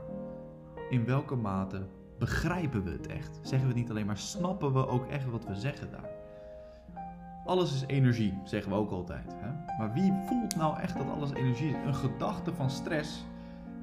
in 0.91 1.05
welke 1.05 1.35
mate 1.35 1.87
begrijpen 2.21 2.85
we 2.85 2.91
het 2.91 3.07
echt? 3.07 3.39
Zeggen 3.43 3.69
we 3.69 3.75
het 3.75 3.83
niet 3.83 3.91
alleen, 3.91 4.07
maar 4.07 4.19
snappen 4.19 4.73
we 4.73 4.87
ook 4.87 5.07
echt 5.07 5.31
wat 5.31 5.47
we 5.47 5.55
zeggen 5.55 5.91
daar? 5.91 6.11
Alles 7.45 7.75
is 7.75 7.85
energie, 7.87 8.39
zeggen 8.45 8.73
we 8.73 8.79
ook 8.79 8.91
altijd. 8.91 9.35
Hè? 9.37 9.77
Maar 9.79 9.93
wie 9.93 10.13
voelt 10.27 10.57
nou 10.57 10.79
echt 10.79 10.99
dat 10.99 11.11
alles 11.11 11.33
energie 11.33 11.69
is? 11.69 11.87
Een 11.87 11.95
gedachte 11.95 12.55
van 12.55 12.71
stress 12.71 13.25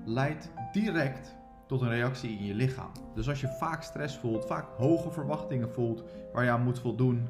leidt 0.05 0.51
direct 0.71 1.35
tot 1.65 1.81
een 1.81 1.89
reactie 1.89 2.37
in 2.37 2.45
je 2.45 2.53
lichaam. 2.53 2.91
Dus 3.15 3.29
als 3.29 3.41
je 3.41 3.47
vaak 3.47 3.81
stress 3.81 4.17
voelt, 4.17 4.45
vaak 4.45 4.65
hoge 4.77 5.11
verwachtingen 5.11 5.73
voelt 5.73 6.03
waar 6.33 6.43
je 6.43 6.51
aan 6.51 6.63
moet 6.63 6.79
voldoen, 6.79 7.27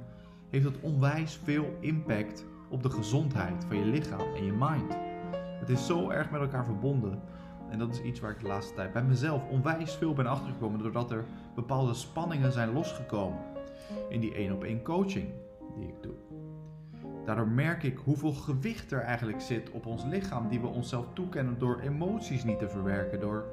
heeft 0.50 0.64
dat 0.64 0.80
onwijs 0.82 1.40
veel 1.44 1.78
impact 1.80 2.46
op 2.70 2.84
de 2.84 2.90
gezondheid 2.90 3.66
van 3.68 3.78
je 3.78 3.86
lichaam 3.86 4.36
en 4.36 4.46
je 4.46 4.54
mind. 4.54 4.98
Het 5.60 5.70
is 5.70 5.86
zo 5.86 6.10
erg 6.10 6.30
met 6.30 6.42
elkaar 6.42 6.66
verbonden. 6.66 7.22
En 7.70 7.80
dat 7.80 7.94
is 7.94 8.02
iets 8.02 8.20
waar 8.20 8.32
ik 8.32 8.40
de 8.40 8.48
laatste 8.48 8.74
tijd 8.74 8.94
bij 8.94 9.04
mezelf 9.04 9.50
onwijs 9.50 9.96
veel 9.96 10.14
ben 10.14 10.28
achtergekomen. 10.28 10.80
Doordat 10.80 11.12
er 11.12 11.24
bepaalde 11.56 11.94
spanningen 11.94 12.52
zijn 12.52 12.74
losgekomen 12.74 13.40
in 14.10 14.20
die 14.20 14.34
één 14.34 14.54
op 14.54 14.64
één 14.64 14.82
coaching 14.82 15.30
die 15.76 15.88
ik 15.88 16.02
doe. 16.02 16.14
Daardoor 17.26 17.48
merk 17.48 17.84
ik 17.84 17.98
hoeveel 17.98 18.34
gewicht 18.34 18.92
er 18.92 19.02
eigenlijk 19.02 19.42
zit 19.42 19.72
op 19.72 19.86
ons 19.86 20.04
lichaam 20.04 20.50
die 20.50 20.60
we 20.60 20.68
onszelf 20.68 21.06
toekennen 21.14 21.60
door 21.60 21.80
emoties 21.80 22.44
niet 22.44 22.60
te 22.60 22.70
verwerken. 22.70 23.20
Door 23.20 23.46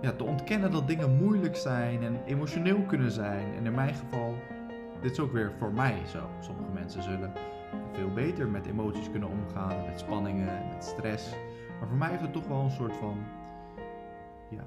ja, 0.00 0.12
te 0.12 0.24
ontkennen 0.24 0.70
dat 0.70 0.86
dingen 0.86 1.16
moeilijk 1.16 1.56
zijn 1.56 2.02
en 2.02 2.24
emotioneel 2.24 2.82
kunnen 2.82 3.10
zijn. 3.10 3.54
En 3.54 3.66
in 3.66 3.74
mijn 3.74 3.94
geval, 3.94 4.34
dit 5.00 5.10
is 5.10 5.20
ook 5.20 5.32
weer 5.32 5.52
voor 5.58 5.72
mij 5.72 5.96
zo. 6.06 6.28
Sommige 6.40 6.72
mensen 6.72 7.02
zullen 7.02 7.32
veel 7.92 8.12
beter 8.12 8.48
met 8.48 8.66
emoties 8.66 9.10
kunnen 9.10 9.28
omgaan, 9.28 9.84
met 9.86 9.98
spanningen, 9.98 10.68
met 10.74 10.84
stress. 10.84 11.34
Maar 11.80 11.88
voor 11.88 11.98
mij 11.98 12.08
heeft 12.08 12.22
het 12.22 12.32
toch 12.32 12.46
wel 12.46 12.60
een 12.60 12.70
soort 12.70 12.96
van 12.96 13.18
ja, 14.50 14.64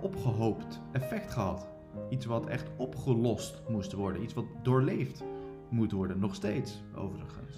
opgehoopt 0.00 0.80
effect 0.92 1.32
gehad. 1.32 1.68
Iets 2.08 2.26
wat 2.26 2.46
echt 2.46 2.70
opgelost 2.76 3.62
moest 3.68 3.92
worden. 3.92 4.22
Iets 4.22 4.34
wat 4.34 4.44
doorleefd 4.62 5.24
moet 5.68 5.92
worden. 5.92 6.18
Nog 6.18 6.34
steeds, 6.34 6.82
overigens. 6.94 7.56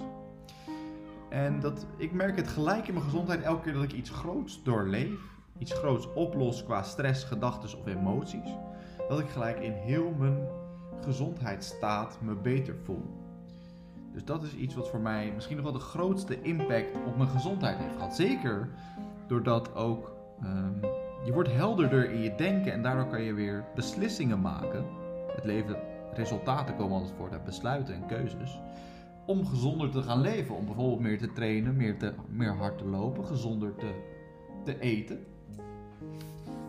En 1.29 1.61
dat, 1.61 1.87
ik 1.97 2.13
merk 2.13 2.37
het 2.37 2.49
gelijk 2.49 2.89
in 2.89 2.95
mijn 2.95 3.05
gezondheid 3.05 3.43
elke 3.43 3.63
keer 3.63 3.73
dat 3.73 3.83
ik 3.83 3.93
iets 3.93 4.11
groots 4.11 4.63
doorleef. 4.63 5.37
Iets 5.59 5.73
groots 5.73 6.13
oplos 6.13 6.65
qua 6.65 6.83
stress, 6.83 7.25
gedachten 7.25 7.79
of 7.79 7.87
emoties. 7.87 8.51
Dat 9.09 9.21
ik 9.21 9.29
gelijk 9.29 9.61
in 9.61 9.73
heel 9.73 10.15
mijn 10.19 10.49
gezondheidsstaat 11.01 12.19
me 12.21 12.35
beter 12.35 12.77
voel. 12.85 13.18
Dus 14.13 14.25
dat 14.25 14.43
is 14.43 14.55
iets 14.55 14.75
wat 14.75 14.89
voor 14.89 15.01
mij 15.01 15.33
misschien 15.35 15.57
nog 15.57 15.65
wel 15.65 15.75
de 15.75 15.79
grootste 15.79 16.43
impact 16.43 16.97
op 17.07 17.17
mijn 17.17 17.29
gezondheid 17.29 17.79
heeft 17.79 17.95
gehad. 17.95 18.17
Zeker 18.17 18.69
doordat 19.27 19.75
ook 19.75 20.13
um, 20.43 20.81
je 21.25 21.33
wordt 21.33 21.53
helderder 21.53 22.11
in 22.11 22.21
je 22.21 22.35
denken 22.35 22.73
en 22.73 22.83
daardoor 22.83 23.07
kan 23.07 23.23
je 23.23 23.33
weer 23.33 23.65
beslissingen 23.75 24.41
maken. 24.41 24.85
Het 25.35 25.45
leven, 25.45 25.77
resultaten 26.13 26.77
komen 26.77 26.97
altijd 26.97 27.17
voort 27.17 27.33
uit 27.33 27.45
besluiten 27.45 27.95
en 27.95 28.07
keuzes. 28.07 28.61
Om 29.27 29.47
gezonder 29.47 29.91
te 29.91 30.03
gaan 30.03 30.21
leven. 30.21 30.55
Om 30.55 30.65
bijvoorbeeld 30.65 31.01
meer 31.01 31.19
te 31.19 31.33
trainen, 31.33 31.77
meer, 31.77 31.99
te, 31.99 32.15
meer 32.29 32.55
hard 32.55 32.79
te 32.79 32.85
lopen, 32.85 33.25
gezonder 33.25 33.75
te, 33.75 33.95
te 34.65 34.81
eten. 34.81 35.27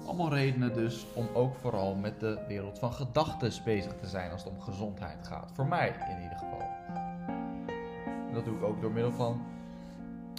Allemaal 0.06 0.34
redenen 0.34 0.74
dus 0.74 1.06
om 1.14 1.28
ook 1.34 1.56
vooral 1.56 1.96
met 1.96 2.20
de 2.20 2.40
wereld 2.48 2.80
van 2.80 2.94
gedachten 2.94 3.64
bezig 3.64 3.94
te 3.96 4.08
zijn 4.08 4.32
als 4.32 4.44
het 4.44 4.54
om 4.54 4.62
gezondheid 4.62 5.28
gaat. 5.28 5.52
Voor 5.54 5.68
mij 5.68 5.96
in 6.10 6.22
ieder 6.24 6.38
geval. 6.38 6.68
Dat 8.40 8.48
doe 8.48 8.58
ik 8.58 8.64
ook 8.64 8.82
door 8.82 8.92
middel 8.92 9.12
van 9.12 9.42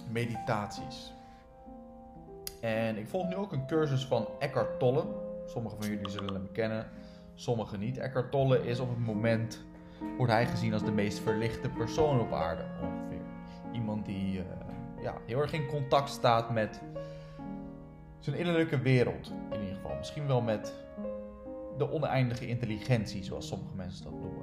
meditaties. 0.09 1.13
En 2.61 2.97
ik 2.97 3.07
volg 3.07 3.27
nu 3.27 3.35
ook 3.35 3.51
een 3.51 3.67
cursus 3.67 4.05
van 4.05 4.27
Eckhart 4.39 4.79
Tolle. 4.79 5.05
Sommigen 5.45 5.77
van 5.81 5.89
jullie 5.89 6.09
zullen 6.09 6.33
hem 6.33 6.51
kennen, 6.51 6.89
sommigen 7.33 7.79
niet. 7.79 7.97
Eckhart 7.97 8.31
Tolle 8.31 8.65
is 8.65 8.79
op 8.79 8.89
het 8.89 9.05
moment, 9.05 9.63
wordt 10.17 10.31
hij 10.31 10.45
gezien 10.45 10.73
als 10.73 10.83
de 10.83 10.91
meest 10.91 11.19
verlichte 11.19 11.69
persoon 11.69 12.19
op 12.19 12.33
aarde 12.33 12.63
ongeveer. 12.81 13.25
Iemand 13.71 14.05
die 14.05 14.37
uh, 14.37 14.43
ja, 15.01 15.17
heel 15.25 15.39
erg 15.39 15.53
in 15.53 15.67
contact 15.67 16.09
staat 16.09 16.51
met 16.51 16.81
zijn 18.19 18.35
innerlijke 18.35 18.79
wereld 18.79 19.31
in 19.51 19.59
ieder 19.59 19.75
geval. 19.75 19.95
Misschien 19.97 20.27
wel 20.27 20.41
met 20.41 20.73
de 21.77 21.91
oneindige 21.91 22.47
intelligentie, 22.47 23.23
zoals 23.23 23.47
sommige 23.47 23.75
mensen 23.75 24.03
dat 24.03 24.13
noemen. 24.13 24.40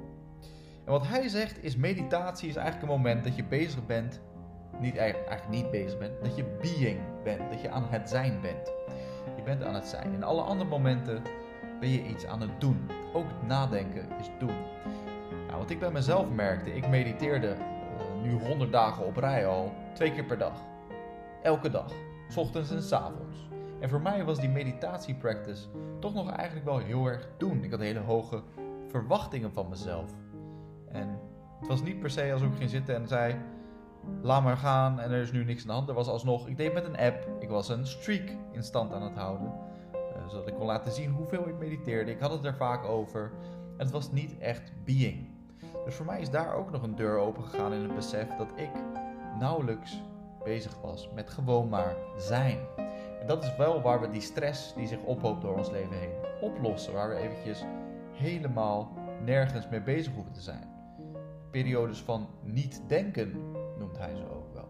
En 0.89 0.95
wat 0.95 1.07
hij 1.07 1.27
zegt 1.27 1.63
is: 1.63 1.75
meditatie 1.75 2.49
is 2.49 2.55
eigenlijk 2.55 2.91
een 2.91 2.97
moment 2.97 3.23
dat 3.23 3.35
je 3.35 3.43
bezig 3.43 3.85
bent, 3.85 4.21
niet 4.79 4.97
eigenlijk 4.97 5.49
niet 5.49 5.71
bezig 5.71 5.97
bent, 5.97 6.23
dat 6.23 6.35
je 6.35 6.43
being 6.61 6.99
bent, 7.23 7.51
dat 7.51 7.61
je 7.61 7.69
aan 7.69 7.85
het 7.89 8.09
zijn 8.09 8.41
bent. 8.41 8.71
Je 9.35 9.41
bent 9.43 9.63
aan 9.63 9.73
het 9.73 9.87
zijn. 9.87 10.13
In 10.13 10.23
alle 10.23 10.41
andere 10.41 10.69
momenten 10.69 11.21
ben 11.79 11.89
je 11.89 12.05
iets 12.05 12.25
aan 12.25 12.41
het 12.41 12.61
doen. 12.61 12.89
Ook 13.13 13.25
nadenken 13.47 14.07
is 14.19 14.29
doen. 14.39 14.55
Nou, 15.47 15.57
wat 15.57 15.69
ik 15.69 15.79
bij 15.79 15.91
mezelf 15.91 16.29
merkte, 16.29 16.75
ik 16.75 16.87
mediteerde 16.87 17.55
uh, 17.55 18.23
nu 18.23 18.31
100 18.47 18.71
dagen 18.71 19.05
op 19.05 19.17
rij 19.17 19.47
al, 19.47 19.73
twee 19.93 20.11
keer 20.11 20.25
per 20.25 20.37
dag. 20.37 20.61
Elke 21.43 21.69
dag, 21.69 21.91
s 22.27 22.37
ochtends 22.37 22.71
en 22.71 22.81
s 22.81 22.91
avonds. 22.91 23.47
En 23.79 23.89
voor 23.89 24.01
mij 24.01 24.23
was 24.23 24.39
die 24.39 24.49
meditatie-practice 24.49 25.67
toch 25.99 26.13
nog 26.13 26.31
eigenlijk 26.31 26.65
wel 26.65 26.77
heel 26.77 27.05
erg 27.05 27.27
doen. 27.37 27.63
Ik 27.63 27.71
had 27.71 27.79
hele 27.79 27.99
hoge 27.99 28.43
verwachtingen 28.87 29.53
van 29.53 29.69
mezelf. 29.69 30.11
En 30.91 31.19
het 31.59 31.67
was 31.67 31.81
niet 31.81 31.99
per 31.99 32.09
se 32.09 32.33
als 32.33 32.41
ik 32.41 32.55
ging 32.57 32.69
zitten 32.69 32.95
en 32.95 33.07
zei: 33.07 33.35
laat 34.21 34.43
maar 34.43 34.57
gaan 34.57 34.99
en 34.99 35.11
er 35.11 35.21
is 35.21 35.31
nu 35.31 35.43
niks 35.43 35.61
aan 35.61 35.67
de 35.67 35.73
hand. 35.73 35.89
Er 35.89 35.95
was 35.95 36.07
alsnog, 36.07 36.47
ik 36.47 36.57
deed 36.57 36.73
met 36.73 36.85
een 36.85 36.97
app, 36.97 37.27
ik 37.39 37.49
was 37.49 37.69
een 37.69 37.87
streak 37.87 38.35
in 38.51 38.63
stand 38.63 38.93
aan 38.93 39.03
het 39.03 39.15
houden. 39.15 39.53
Uh, 39.93 40.29
zodat 40.29 40.47
ik 40.47 40.53
kon 40.53 40.65
laten 40.65 40.91
zien 40.91 41.11
hoeveel 41.11 41.47
ik 41.47 41.57
mediteerde. 41.59 42.11
Ik 42.11 42.19
had 42.19 42.31
het 42.31 42.45
er 42.45 42.55
vaak 42.55 42.85
over. 42.85 43.31
En 43.77 43.85
het 43.85 43.91
was 43.91 44.11
niet 44.11 44.37
echt 44.37 44.71
being. 44.85 45.27
Dus 45.85 45.95
voor 45.95 46.05
mij 46.05 46.21
is 46.21 46.29
daar 46.29 46.53
ook 46.53 46.71
nog 46.71 46.81
een 46.81 46.95
deur 46.95 47.17
open 47.17 47.43
gegaan 47.43 47.73
in 47.73 47.81
het 47.81 47.95
besef 47.95 48.35
dat 48.37 48.51
ik 48.55 48.69
nauwelijks 49.39 50.01
bezig 50.43 50.81
was 50.81 51.09
met 51.13 51.29
gewoon 51.29 51.69
maar 51.69 51.95
zijn. 52.17 52.57
En 53.21 53.27
dat 53.27 53.43
is 53.43 53.55
wel 53.55 53.81
waar 53.81 54.01
we 54.01 54.09
die 54.09 54.21
stress 54.21 54.73
die 54.73 54.87
zich 54.87 55.01
ophoopt 55.03 55.41
door 55.41 55.57
ons 55.57 55.69
leven 55.69 55.97
heen 55.97 56.13
oplossen. 56.41 56.93
Waar 56.93 57.09
we 57.09 57.15
eventjes 57.15 57.65
helemaal 58.11 58.91
nergens 59.23 59.69
mee 59.69 59.81
bezig 59.81 60.13
hoeven 60.13 60.33
te 60.33 60.41
zijn. 60.41 60.78
Periodes 61.51 62.01
van 62.01 62.27
niet 62.43 62.81
denken 62.87 63.51
noemt 63.77 63.97
hij 63.97 64.15
ze 64.15 64.23
ook 64.23 64.53
wel. 64.53 64.67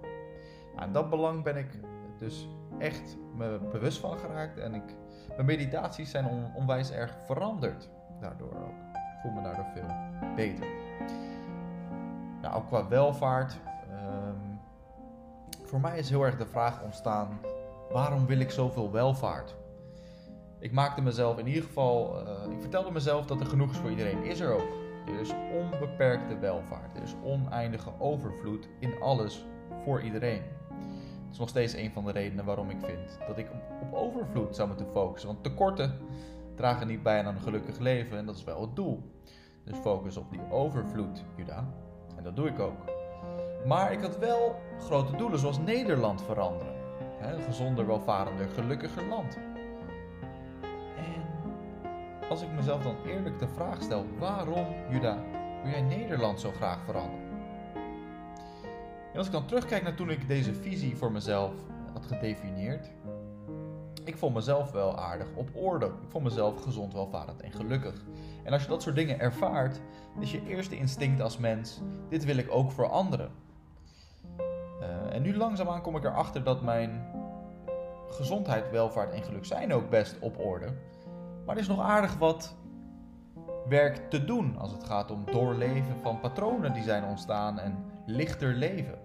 Nou, 0.76 0.88
en 0.88 0.92
dat 0.92 1.10
belang 1.10 1.44
ben 1.44 1.58
ik 1.58 1.80
dus 2.18 2.48
echt 2.78 3.18
me 3.36 3.60
bewust 3.72 4.00
van 4.00 4.18
geraakt. 4.18 4.58
En 4.58 4.74
ik, 4.74 4.96
mijn 5.28 5.46
meditaties 5.46 6.12
zijn 6.12 6.26
on, 6.26 6.52
onwijs 6.56 6.92
erg 6.92 7.16
veranderd 7.26 7.90
daardoor 8.20 8.54
ook. 8.54 8.76
Ik 8.94 9.20
voel 9.22 9.32
me 9.32 9.42
daardoor 9.42 9.66
veel 9.74 9.96
beter. 10.36 10.68
Nou, 12.42 12.56
ook 12.56 12.68
qua 12.68 12.88
welvaart. 12.88 13.60
Um, 13.92 14.60
voor 15.64 15.80
mij 15.80 15.98
is 15.98 16.10
heel 16.10 16.24
erg 16.24 16.38
de 16.38 16.46
vraag 16.46 16.84
ontstaan 16.84 17.40
waarom 17.92 18.26
wil 18.26 18.40
ik 18.40 18.52
zoveel 18.52 18.92
welvaart? 18.92 19.56
Ik 20.60 20.72
maakte 20.72 21.02
mezelf 21.02 21.38
in 21.38 21.48
ieder 21.48 21.64
geval, 21.64 22.28
uh, 22.28 22.52
ik 22.52 22.62
vertelde 22.62 22.92
mezelf 22.92 23.26
dat 23.26 23.40
er 23.40 23.46
genoeg 23.46 23.72
is 23.72 23.78
voor 23.78 23.90
iedereen. 23.90 24.24
Is 24.24 24.40
er 24.40 24.54
ook. 24.54 24.79
Er 25.08 25.20
is 25.20 25.34
onbeperkte 25.54 26.40
welvaart. 26.40 26.96
Er 26.96 27.04
is 27.04 27.16
oneindige 27.24 27.92
overvloed 28.00 28.68
in 28.80 29.02
alles 29.02 29.46
voor 29.84 30.02
iedereen. 30.02 30.42
Het 30.70 31.32
is 31.32 31.40
nog 31.40 31.50
steeds 31.50 31.74
een 31.74 31.92
van 31.92 32.06
de 32.06 32.12
redenen 32.12 32.46
waarom 32.46 32.70
ik 32.70 32.80
vind 32.82 33.20
dat 33.28 33.38
ik 33.38 33.48
op 33.82 33.94
overvloed 33.94 34.56
zou 34.56 34.68
moeten 34.68 34.88
focussen. 34.88 35.30
Want 35.30 35.44
tekorten 35.44 35.98
dragen 36.56 36.88
niet 36.88 37.04
bij 37.04 37.24
aan 37.24 37.36
een 37.36 37.42
gelukkig 37.42 37.78
leven 37.78 38.18
en 38.18 38.26
dat 38.26 38.36
is 38.36 38.44
wel 38.44 38.62
het 38.62 38.76
doel. 38.76 39.04
Dus 39.64 39.78
focus 39.78 40.18
op 40.18 40.32
die 40.32 40.52
overvloed, 40.52 41.24
Juda. 41.36 41.66
En 42.16 42.24
dat 42.24 42.36
doe 42.36 42.48
ik 42.48 42.60
ook. 42.60 42.84
Maar 43.66 43.92
ik 43.92 44.02
had 44.02 44.18
wel 44.18 44.56
grote 44.80 45.16
doelen 45.16 45.40
zoals 45.40 45.60
Nederland 45.60 46.22
veranderen. 46.22 46.74
Een 47.22 47.42
gezonder, 47.42 47.88
welvarender, 47.88 48.50
gelukkiger 48.50 49.06
land. 49.06 49.38
Als 52.30 52.42
ik 52.42 52.52
mezelf 52.52 52.84
dan 52.84 52.96
eerlijk 53.06 53.40
de 53.40 53.48
vraag 53.48 53.82
stel: 53.82 54.06
waarom, 54.18 54.66
Juda, 54.90 55.18
wil 55.64 55.72
jij 55.72 55.82
Nederland 55.82 56.40
zo 56.40 56.52
graag 56.52 56.84
veranderen? 56.86 57.28
En 59.12 59.18
als 59.18 59.26
ik 59.26 59.32
dan 59.32 59.46
terugkijk 59.46 59.84
naar 59.84 59.96
toen 59.96 60.10
ik 60.10 60.28
deze 60.28 60.54
visie 60.54 60.98
voor 60.98 61.12
mezelf 61.12 61.54
had 61.94 62.06
gedefinieerd, 62.06 62.92
ik 64.04 64.18
vond 64.18 64.34
mezelf 64.34 64.72
wel 64.72 64.98
aardig 64.98 65.28
op 65.36 65.50
orde. 65.54 65.86
Ik 65.86 66.10
vond 66.10 66.24
mezelf 66.24 66.64
gezond, 66.64 66.94
welvarend 66.94 67.42
en 67.42 67.52
gelukkig. 67.52 68.04
En 68.44 68.54
als 68.54 68.62
je 68.62 68.68
dat 68.68 68.82
soort 68.82 68.96
dingen 68.96 69.20
ervaart, 69.20 69.82
is 70.20 70.32
je 70.32 70.48
eerste 70.48 70.78
instinct 70.78 71.22
als 71.22 71.38
mens: 71.38 71.82
dit 72.10 72.26
wil 72.26 72.38
ik 72.38 72.52
ook 72.52 72.72
voor 72.72 72.90
anderen. 72.90 73.32
Uh, 74.82 75.16
en 75.16 75.22
nu 75.22 75.36
langzaamaan 75.36 75.82
kom 75.82 75.96
ik 75.96 76.04
erachter 76.04 76.44
dat 76.44 76.62
mijn 76.62 77.06
gezondheid, 78.10 78.72
welvaart 78.72 79.14
en 79.14 79.24
geluk 79.24 79.46
zijn 79.46 79.74
ook 79.74 79.90
best 79.90 80.20
op 80.20 80.40
orde. 80.40 80.74
Maar 81.50 81.58
er 81.58 81.64
is 81.64 81.70
nog 81.70 81.82
aardig 81.82 82.18
wat 82.18 82.56
werk 83.70 84.10
te 84.10 84.26
doen 84.26 84.58
als 84.58 84.72
het 84.72 84.84
gaat 84.84 85.12
om 85.12 85.26
doorleven 85.32 85.96
van 86.02 86.20
patronen 86.20 86.74
die 86.74 86.84
zijn 86.84 87.04
ontstaan 87.04 87.60
en 87.60 87.86
lichter 88.06 88.54
leven. 88.54 89.00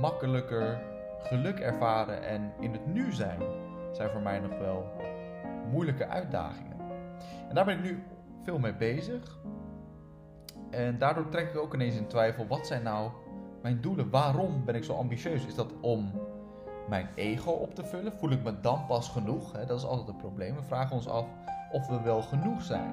Makkelijker 0.00 0.80
geluk 1.22 1.58
ervaren 1.58 2.22
en 2.22 2.52
in 2.60 2.72
het 2.72 2.86
nu 2.86 3.12
zijn 3.12 3.42
zijn 3.92 4.10
voor 4.10 4.20
mij 4.20 4.38
nog 4.38 4.58
wel 4.58 4.90
moeilijke 5.70 6.06
uitdagingen. 6.06 6.76
En 7.48 7.54
daar 7.54 7.64
ben 7.64 7.76
ik 7.76 7.84
nu 7.84 8.02
veel 8.42 8.58
mee 8.58 8.74
bezig. 8.74 9.38
En 10.70 10.98
daardoor 10.98 11.28
trek 11.28 11.48
ik 11.48 11.58
ook 11.58 11.74
ineens 11.74 11.96
in 11.96 12.06
twijfel: 12.06 12.46
wat 12.46 12.66
zijn 12.66 12.82
nou 12.82 13.10
mijn 13.62 13.80
doelen? 13.80 14.10
Waarom 14.10 14.64
ben 14.64 14.74
ik 14.74 14.84
zo 14.84 14.94
ambitieus? 14.94 15.46
Is 15.46 15.54
dat 15.54 15.72
om 15.80 16.12
mijn 16.88 17.08
ego 17.14 17.50
op 17.50 17.74
te 17.74 17.84
vullen? 17.84 18.12
Voel 18.12 18.30
ik 18.30 18.42
me 18.42 18.60
dan 18.60 18.86
pas 18.86 19.08
genoeg? 19.08 19.52
Dat 19.52 19.78
is 19.78 19.84
altijd 19.84 20.06
het 20.06 20.16
probleem. 20.16 20.54
We 20.54 20.62
vragen 20.62 20.96
ons 20.96 21.08
af 21.08 21.26
of 21.72 21.86
we 21.86 22.00
wel 22.00 22.22
genoeg 22.22 22.62
zijn. 22.62 22.92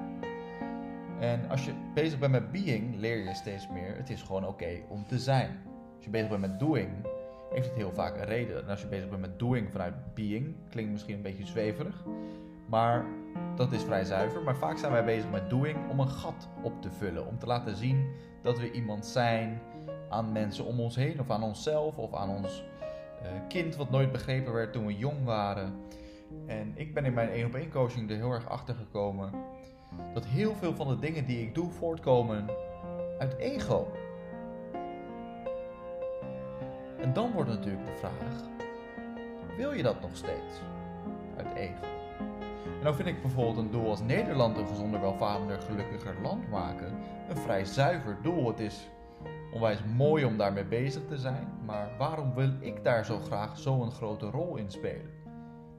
En 1.20 1.48
als 1.48 1.64
je 1.64 1.72
bezig 1.94 2.18
bent 2.18 2.32
met 2.32 2.52
being, 2.52 2.96
leer 2.96 3.24
je 3.24 3.34
steeds 3.34 3.68
meer. 3.68 3.96
Het 3.96 4.10
is 4.10 4.22
gewoon 4.22 4.46
oké 4.46 4.80
om 4.88 5.06
te 5.06 5.18
zijn. 5.18 5.50
Als 5.96 6.04
je 6.04 6.10
bezig 6.10 6.28
bent 6.28 6.40
met 6.40 6.58
doing, 6.58 6.90
heeft 7.50 7.66
het 7.66 7.76
heel 7.76 7.92
vaak 7.92 8.16
een 8.16 8.24
reden. 8.24 8.62
En 8.62 8.68
als 8.68 8.80
je 8.80 8.86
bezig 8.86 9.08
bent 9.08 9.20
met 9.20 9.38
doing 9.38 9.72
vanuit 9.72 10.14
being, 10.14 10.54
klinkt 10.68 10.92
misschien 10.92 11.14
een 11.14 11.22
beetje 11.22 11.46
zweverig. 11.46 12.04
Maar 12.66 13.04
dat 13.56 13.72
is 13.72 13.82
vrij 13.82 14.04
zuiver. 14.04 14.42
Maar 14.42 14.56
vaak 14.56 14.78
zijn 14.78 14.92
wij 14.92 15.04
bezig 15.04 15.30
met 15.30 15.50
doing 15.50 15.90
om 15.90 16.00
een 16.00 16.08
gat 16.08 16.48
op 16.62 16.82
te 16.82 16.90
vullen. 16.90 17.26
Om 17.26 17.38
te 17.38 17.46
laten 17.46 17.76
zien 17.76 18.06
dat 18.42 18.58
we 18.58 18.70
iemand 18.70 19.06
zijn 19.06 19.60
aan 20.08 20.32
mensen 20.32 20.64
om 20.64 20.80
ons 20.80 20.96
heen, 20.96 21.20
of 21.20 21.30
aan 21.30 21.42
onszelf, 21.42 21.98
of 21.98 22.14
aan 22.14 22.30
ons 22.30 22.64
kind 23.48 23.76
wat 23.76 23.90
nooit 23.90 24.12
begrepen 24.12 24.52
werd 24.52 24.72
toen 24.72 24.86
we 24.86 24.96
jong 24.96 25.24
waren. 25.24 25.74
En 26.46 26.72
ik 26.74 26.94
ben 26.94 27.04
in 27.04 27.14
mijn 27.14 27.28
1 27.28 27.46
op 27.46 27.54
1 27.54 27.70
coaching 27.70 28.10
er 28.10 28.16
heel 28.16 28.32
erg 28.32 28.48
achter 28.48 28.74
gekomen 28.74 29.30
dat 30.14 30.26
heel 30.26 30.54
veel 30.54 30.74
van 30.74 30.88
de 30.88 30.98
dingen 30.98 31.26
die 31.26 31.40
ik 31.40 31.54
doe 31.54 31.70
voortkomen 31.70 32.46
uit 33.18 33.36
ego. 33.36 33.92
En 37.00 37.12
dan 37.12 37.32
wordt 37.32 37.50
natuurlijk 37.50 37.86
de 37.86 37.96
vraag: 37.98 38.48
wil 39.56 39.72
je 39.72 39.82
dat 39.82 40.00
nog 40.00 40.16
steeds 40.16 40.60
uit 41.36 41.54
ego? 41.54 41.84
En 42.64 42.82
nou 42.82 42.94
vind 42.94 43.08
ik 43.08 43.22
bijvoorbeeld 43.22 43.56
een 43.56 43.70
doel 43.70 43.88
als 43.88 44.02
Nederland 44.02 44.56
een 44.56 44.66
gezonder, 44.66 45.00
welvarender, 45.00 45.60
gelukkiger 45.60 46.14
land 46.22 46.50
maken 46.50 46.94
een 47.28 47.36
vrij 47.36 47.64
zuiver 47.64 48.16
doel. 48.22 48.48
Het 48.48 48.60
is 48.60 48.88
onwijs 49.56 49.84
mooi 49.96 50.24
om 50.24 50.36
daarmee 50.36 50.64
bezig 50.64 51.06
te 51.06 51.18
zijn, 51.18 51.48
maar 51.64 51.90
waarom 51.98 52.34
wil 52.34 52.50
ik 52.60 52.84
daar 52.84 53.04
zo 53.04 53.18
graag 53.18 53.58
zo'n 53.58 53.90
grote 53.90 54.30
rol 54.30 54.56
in 54.56 54.70
spelen? 54.70 55.10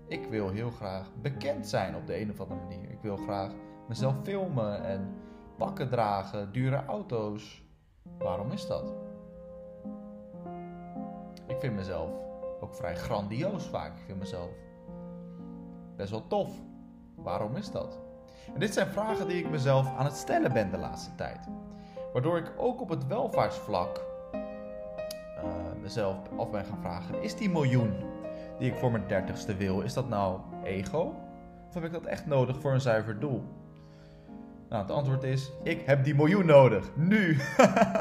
Ik 0.08 0.26
wil 0.26 0.50
heel 0.50 0.70
graag 0.70 1.12
bekend 1.22 1.68
zijn 1.68 1.96
op 1.96 2.08
de 2.08 2.20
een 2.22 2.32
of 2.32 2.40
andere 2.40 2.60
manier. 2.60 2.90
Ik 2.90 3.02
wil 3.02 3.18
graag 3.18 3.52
mezelf 3.88 4.16
filmen 4.24 4.84
en 4.84 5.14
pakken 5.58 5.90
dragen, 5.90 6.52
dure 6.52 6.86
auto's. 6.86 7.64
Waarom 8.18 8.52
is 8.52 8.68
dat? 8.68 8.94
Ik 11.48 11.60
vind 11.60 11.76
mezelf 11.76 12.10
ook 12.62 12.76
vrij 12.76 12.96
grandioos 12.96 13.66
vaak. 13.66 13.98
Ik 13.98 14.04
vind 14.06 14.20
mezelf 14.20 14.50
best 15.96 16.12
wel 16.12 16.28
tof. 16.28 16.52
Waarom 17.16 17.56
is 17.56 17.72
dat? 17.72 18.00
En 18.54 18.60
dit 18.60 18.74
zijn 18.74 18.88
vragen 18.88 19.28
die 19.28 19.38
ik 19.38 19.50
mezelf 19.50 19.98
aan 19.98 20.06
het 20.06 20.16
stellen 20.16 20.54
ben 20.54 20.72
de 20.72 20.78
laatste 20.78 21.16
tijd. 21.16 21.48
Waardoor 22.14 22.38
ik 22.38 22.52
ook 22.58 22.82
op 22.82 22.90
het 22.90 23.08
welvaartsvlak 23.08 24.06
uh, 24.34 24.42
mezelf 25.82 26.18
af 26.38 26.50
ben 26.50 26.66
gaan 26.66 26.82
vragen: 26.82 27.22
is 27.22 27.36
die 27.36 27.50
miljoen 27.50 27.94
die 28.60 28.72
ik 28.72 28.78
voor 28.78 28.92
mijn 28.92 29.08
dertigste 29.08 29.56
wil, 29.56 29.82
is 29.82 29.94
dat 29.94 30.10
nou 30.10 30.40
ego? 30.64 31.16
Of 31.68 31.74
heb 31.74 31.84
ik 31.84 31.92
dat 31.92 32.06
echt 32.06 32.26
nodig 32.26 32.60
voor 32.60 32.74
een 32.74 32.82
zuiver 32.82 33.20
doel? 33.20 33.44
Nou, 34.70 34.82
het 34.82 34.92
antwoord 34.92 35.24
is: 35.24 35.52
ik 35.64 35.82
heb 35.86 36.04
die 36.04 36.16
miljoen 36.16 36.46
nodig. 36.46 36.96
Nu. 36.96 37.38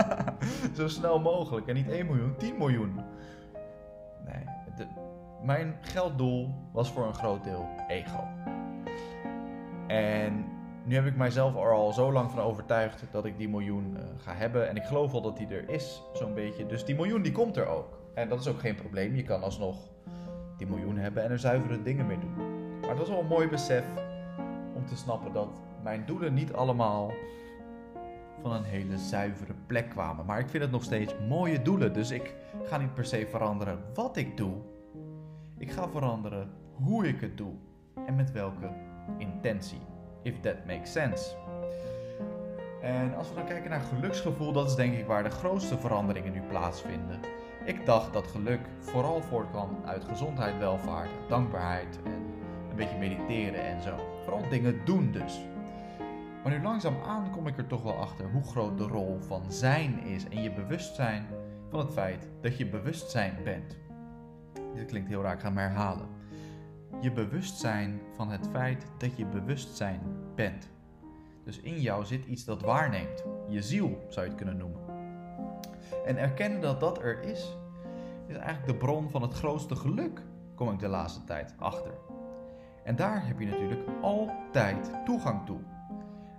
Zo 0.76 0.88
snel 0.88 1.20
mogelijk. 1.20 1.66
En 1.66 1.74
niet 1.74 1.88
1 1.88 2.06
miljoen, 2.06 2.34
10 2.36 2.56
miljoen. 2.58 3.00
Nee, 4.24 4.44
mijn 5.42 5.76
gelddoel 5.80 6.54
was 6.72 6.90
voor 6.90 7.06
een 7.06 7.14
groot 7.14 7.44
deel 7.44 7.68
ego. 7.88 8.28
En 9.86 10.44
nu 10.86 10.94
heb 10.94 11.06
ik 11.06 11.16
mijzelf 11.16 11.54
er 11.54 11.72
al 11.72 11.92
zo 11.92 12.12
lang 12.12 12.30
van 12.30 12.40
overtuigd 12.40 13.04
dat 13.10 13.24
ik 13.24 13.38
die 13.38 13.48
miljoen 13.48 13.96
uh, 13.96 14.02
ga 14.16 14.34
hebben. 14.34 14.68
En 14.68 14.76
ik 14.76 14.84
geloof 14.84 15.12
al 15.12 15.22
dat 15.22 15.36
die 15.36 15.46
er 15.46 15.68
is, 15.68 16.02
zo'n 16.12 16.34
beetje. 16.34 16.66
Dus 16.66 16.84
die 16.84 16.94
miljoen 16.94 17.22
die 17.22 17.32
komt 17.32 17.56
er 17.56 17.66
ook. 17.66 17.98
En 18.14 18.28
dat 18.28 18.40
is 18.40 18.48
ook 18.48 18.60
geen 18.60 18.74
probleem. 18.74 19.14
Je 19.14 19.22
kan 19.22 19.42
alsnog 19.42 19.76
die 20.56 20.66
miljoen 20.66 20.96
hebben 20.96 21.22
en 21.22 21.30
er 21.30 21.38
zuivere 21.38 21.82
dingen 21.82 22.06
mee 22.06 22.18
doen. 22.18 22.34
Maar 22.80 22.90
het 22.90 22.98
was 22.98 23.08
wel 23.08 23.20
een 23.20 23.26
mooi 23.26 23.48
besef 23.48 23.84
om 24.74 24.86
te 24.86 24.96
snappen 24.96 25.32
dat 25.32 25.48
mijn 25.82 26.02
doelen 26.06 26.34
niet 26.34 26.52
allemaal 26.52 27.12
van 28.42 28.52
een 28.52 28.64
hele 28.64 28.98
zuivere 28.98 29.54
plek 29.66 29.88
kwamen. 29.88 30.26
Maar 30.26 30.38
ik 30.38 30.48
vind 30.48 30.62
het 30.62 30.72
nog 30.72 30.84
steeds 30.84 31.14
mooie 31.28 31.62
doelen. 31.62 31.92
Dus 31.92 32.10
ik 32.10 32.34
ga 32.62 32.78
niet 32.78 32.94
per 32.94 33.04
se 33.04 33.26
veranderen 33.30 33.78
wat 33.94 34.16
ik 34.16 34.36
doe. 34.36 34.54
Ik 35.58 35.70
ga 35.70 35.88
veranderen 35.88 36.50
hoe 36.72 37.08
ik 37.08 37.20
het 37.20 37.36
doe. 37.36 37.52
En 38.06 38.16
met 38.16 38.32
welke 38.32 38.70
intentie. 39.18 39.85
If 40.26 40.40
that 40.40 40.66
makes 40.66 40.92
sense. 40.92 41.34
En 42.82 43.14
als 43.14 43.28
we 43.28 43.34
dan 43.34 43.46
kijken 43.46 43.70
naar 43.70 43.80
geluksgevoel, 43.80 44.52
dat 44.52 44.68
is 44.68 44.74
denk 44.74 44.94
ik 44.94 45.06
waar 45.06 45.22
de 45.22 45.30
grootste 45.30 45.78
veranderingen 45.78 46.32
nu 46.32 46.40
plaatsvinden. 46.40 47.20
Ik 47.64 47.86
dacht 47.86 48.12
dat 48.12 48.26
geluk 48.26 48.60
vooral 48.80 49.22
voortkwam 49.22 49.68
uit 49.84 50.04
gezondheid, 50.04 50.58
welvaart, 50.58 51.10
dankbaarheid 51.28 51.98
en 52.04 52.12
een 52.70 52.76
beetje 52.76 52.98
mediteren 52.98 53.64
en 53.64 53.82
zo. 53.82 53.96
Vooral 54.22 54.48
dingen 54.48 54.80
doen 54.84 55.12
dus. 55.12 55.40
Maar 56.42 56.52
nu 56.52 56.62
langzaamaan 56.62 57.30
kom 57.30 57.46
ik 57.46 57.58
er 57.58 57.66
toch 57.66 57.82
wel 57.82 57.96
achter 57.96 58.30
hoe 58.30 58.44
groot 58.44 58.78
de 58.78 58.86
rol 58.86 59.18
van 59.20 59.52
zijn 59.52 59.98
is 59.98 60.28
en 60.28 60.42
je 60.42 60.52
bewustzijn 60.52 61.26
van 61.70 61.80
het 61.80 61.92
feit 61.92 62.28
dat 62.40 62.56
je 62.56 62.66
bewustzijn 62.66 63.34
bent. 63.44 63.76
Dit 64.74 64.86
klinkt 64.86 65.08
heel 65.08 65.22
raar, 65.22 65.34
ik 65.34 65.40
ga 65.40 65.46
hem 65.46 65.58
herhalen. 65.58 66.15
Je 67.00 67.12
bewustzijn 67.12 68.00
van 68.14 68.30
het 68.30 68.48
feit 68.48 68.86
dat 68.98 69.16
je 69.16 69.26
bewustzijn 69.26 70.00
bent. 70.34 70.70
Dus 71.44 71.60
in 71.60 71.80
jou 71.80 72.04
zit 72.04 72.24
iets 72.24 72.44
dat 72.44 72.62
waarneemt. 72.62 73.24
Je 73.48 73.62
ziel 73.62 74.04
zou 74.08 74.24
je 74.24 74.32
het 74.32 74.40
kunnen 74.40 74.56
noemen. 74.56 74.80
En 76.06 76.16
erkennen 76.16 76.60
dat 76.60 76.80
dat 76.80 77.02
er 77.02 77.22
is, 77.22 77.56
is 78.26 78.36
eigenlijk 78.36 78.66
de 78.66 78.86
bron 78.86 79.10
van 79.10 79.22
het 79.22 79.32
grootste 79.32 79.76
geluk, 79.76 80.22
kom 80.54 80.70
ik 80.70 80.78
de 80.78 80.88
laatste 80.88 81.24
tijd 81.24 81.54
achter. 81.58 81.92
En 82.84 82.96
daar 82.96 83.26
heb 83.26 83.40
je 83.40 83.46
natuurlijk 83.46 83.88
altijd 84.02 84.90
toegang 85.04 85.46
toe. 85.46 85.58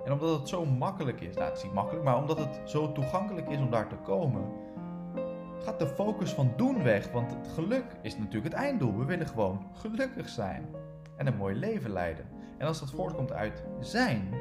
En 0.05 0.11
omdat 0.11 0.39
het 0.39 0.49
zo 0.49 0.65
makkelijk 0.65 1.21
is, 1.21 1.35
nou 1.35 1.47
het 1.47 1.57
is 1.57 1.63
niet 1.63 1.73
makkelijk, 1.73 2.05
maar 2.05 2.17
omdat 2.17 2.37
het 2.37 2.61
zo 2.65 2.91
toegankelijk 2.91 3.49
is 3.49 3.57
om 3.57 3.69
daar 3.69 3.87
te 3.89 3.95
komen, 3.95 4.51
gaat 5.63 5.79
de 5.79 5.87
focus 5.87 6.33
van 6.33 6.53
doen 6.55 6.83
weg. 6.83 7.11
Want 7.11 7.31
het 7.31 7.47
geluk 7.47 7.85
is 8.01 8.17
natuurlijk 8.17 8.53
het 8.53 8.63
einddoel. 8.63 8.97
We 8.97 9.05
willen 9.05 9.27
gewoon 9.27 9.67
gelukkig 9.73 10.29
zijn 10.29 10.65
en 11.17 11.27
een 11.27 11.37
mooi 11.37 11.55
leven 11.55 11.91
leiden. 11.91 12.25
En 12.57 12.67
als 12.67 12.79
dat 12.79 12.91
voortkomt 12.91 13.31
uit 13.31 13.63
zijn, 13.79 14.33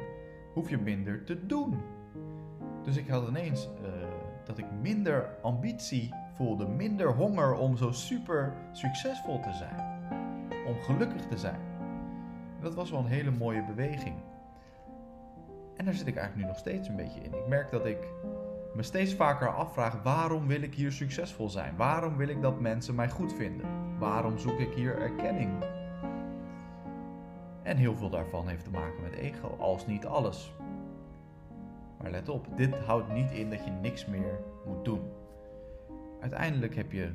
hoef 0.53 0.69
je 0.69 0.77
minder 0.77 1.23
te 1.23 1.45
doen. 1.45 1.81
Dus 2.83 2.97
ik 2.97 3.07
had 3.07 3.27
ineens 3.27 3.69
uh, 3.81 3.87
dat 4.45 4.57
ik 4.57 4.65
minder 4.81 5.29
ambitie 5.41 6.13
voelde, 6.33 6.67
minder 6.67 7.13
honger 7.13 7.53
om 7.53 7.77
zo 7.77 7.91
super 7.91 8.53
succesvol 8.71 9.39
te 9.39 9.53
zijn, 9.53 10.01
om 10.67 10.81
gelukkig 10.81 11.25
te 11.25 11.37
zijn. 11.37 11.59
dat 12.61 12.75
was 12.75 12.91
wel 12.91 12.99
een 12.99 13.05
hele 13.05 13.31
mooie 13.31 13.63
beweging. 13.63 14.15
En 15.75 15.85
daar 15.85 15.93
zit 15.93 16.07
ik 16.07 16.15
eigenlijk 16.15 16.45
nu 16.45 16.51
nog 16.51 16.59
steeds 16.59 16.87
een 16.87 16.95
beetje 16.95 17.21
in. 17.21 17.33
Ik 17.33 17.47
merk 17.47 17.71
dat 17.71 17.85
ik 17.85 18.07
me 18.77 18.83
steeds 18.83 19.13
vaker 19.13 19.53
afvraag: 19.53 20.03
waarom 20.03 20.47
wil 20.47 20.61
ik 20.61 20.73
hier 20.73 20.91
succesvol 20.91 21.49
zijn? 21.49 21.75
Waarom 21.75 22.17
wil 22.17 22.27
ik 22.27 22.41
dat 22.41 22.59
mensen 22.59 22.95
mij 22.95 23.09
goed 23.09 23.33
vinden? 23.33 23.65
Waarom 23.99 24.37
zoek 24.37 24.59
ik 24.59 24.73
hier 24.73 24.97
erkenning? 25.01 25.63
En 27.63 27.77
heel 27.77 27.95
veel 27.95 28.09
daarvan 28.09 28.47
heeft 28.47 28.63
te 28.63 28.69
maken 28.69 29.01
met 29.01 29.13
ego, 29.13 29.55
als 29.59 29.87
niet 29.87 30.05
alles. 30.05 30.53
Maar 32.01 32.11
let 32.11 32.29
op, 32.29 32.47
dit 32.55 32.75
houdt 32.75 33.13
niet 33.13 33.31
in 33.31 33.49
dat 33.49 33.65
je 33.65 33.71
niks 33.71 34.05
meer 34.05 34.39
moet 34.65 34.85
doen. 34.85 35.01
Uiteindelijk 36.21 36.75
heb 36.75 36.91
je 36.91 37.11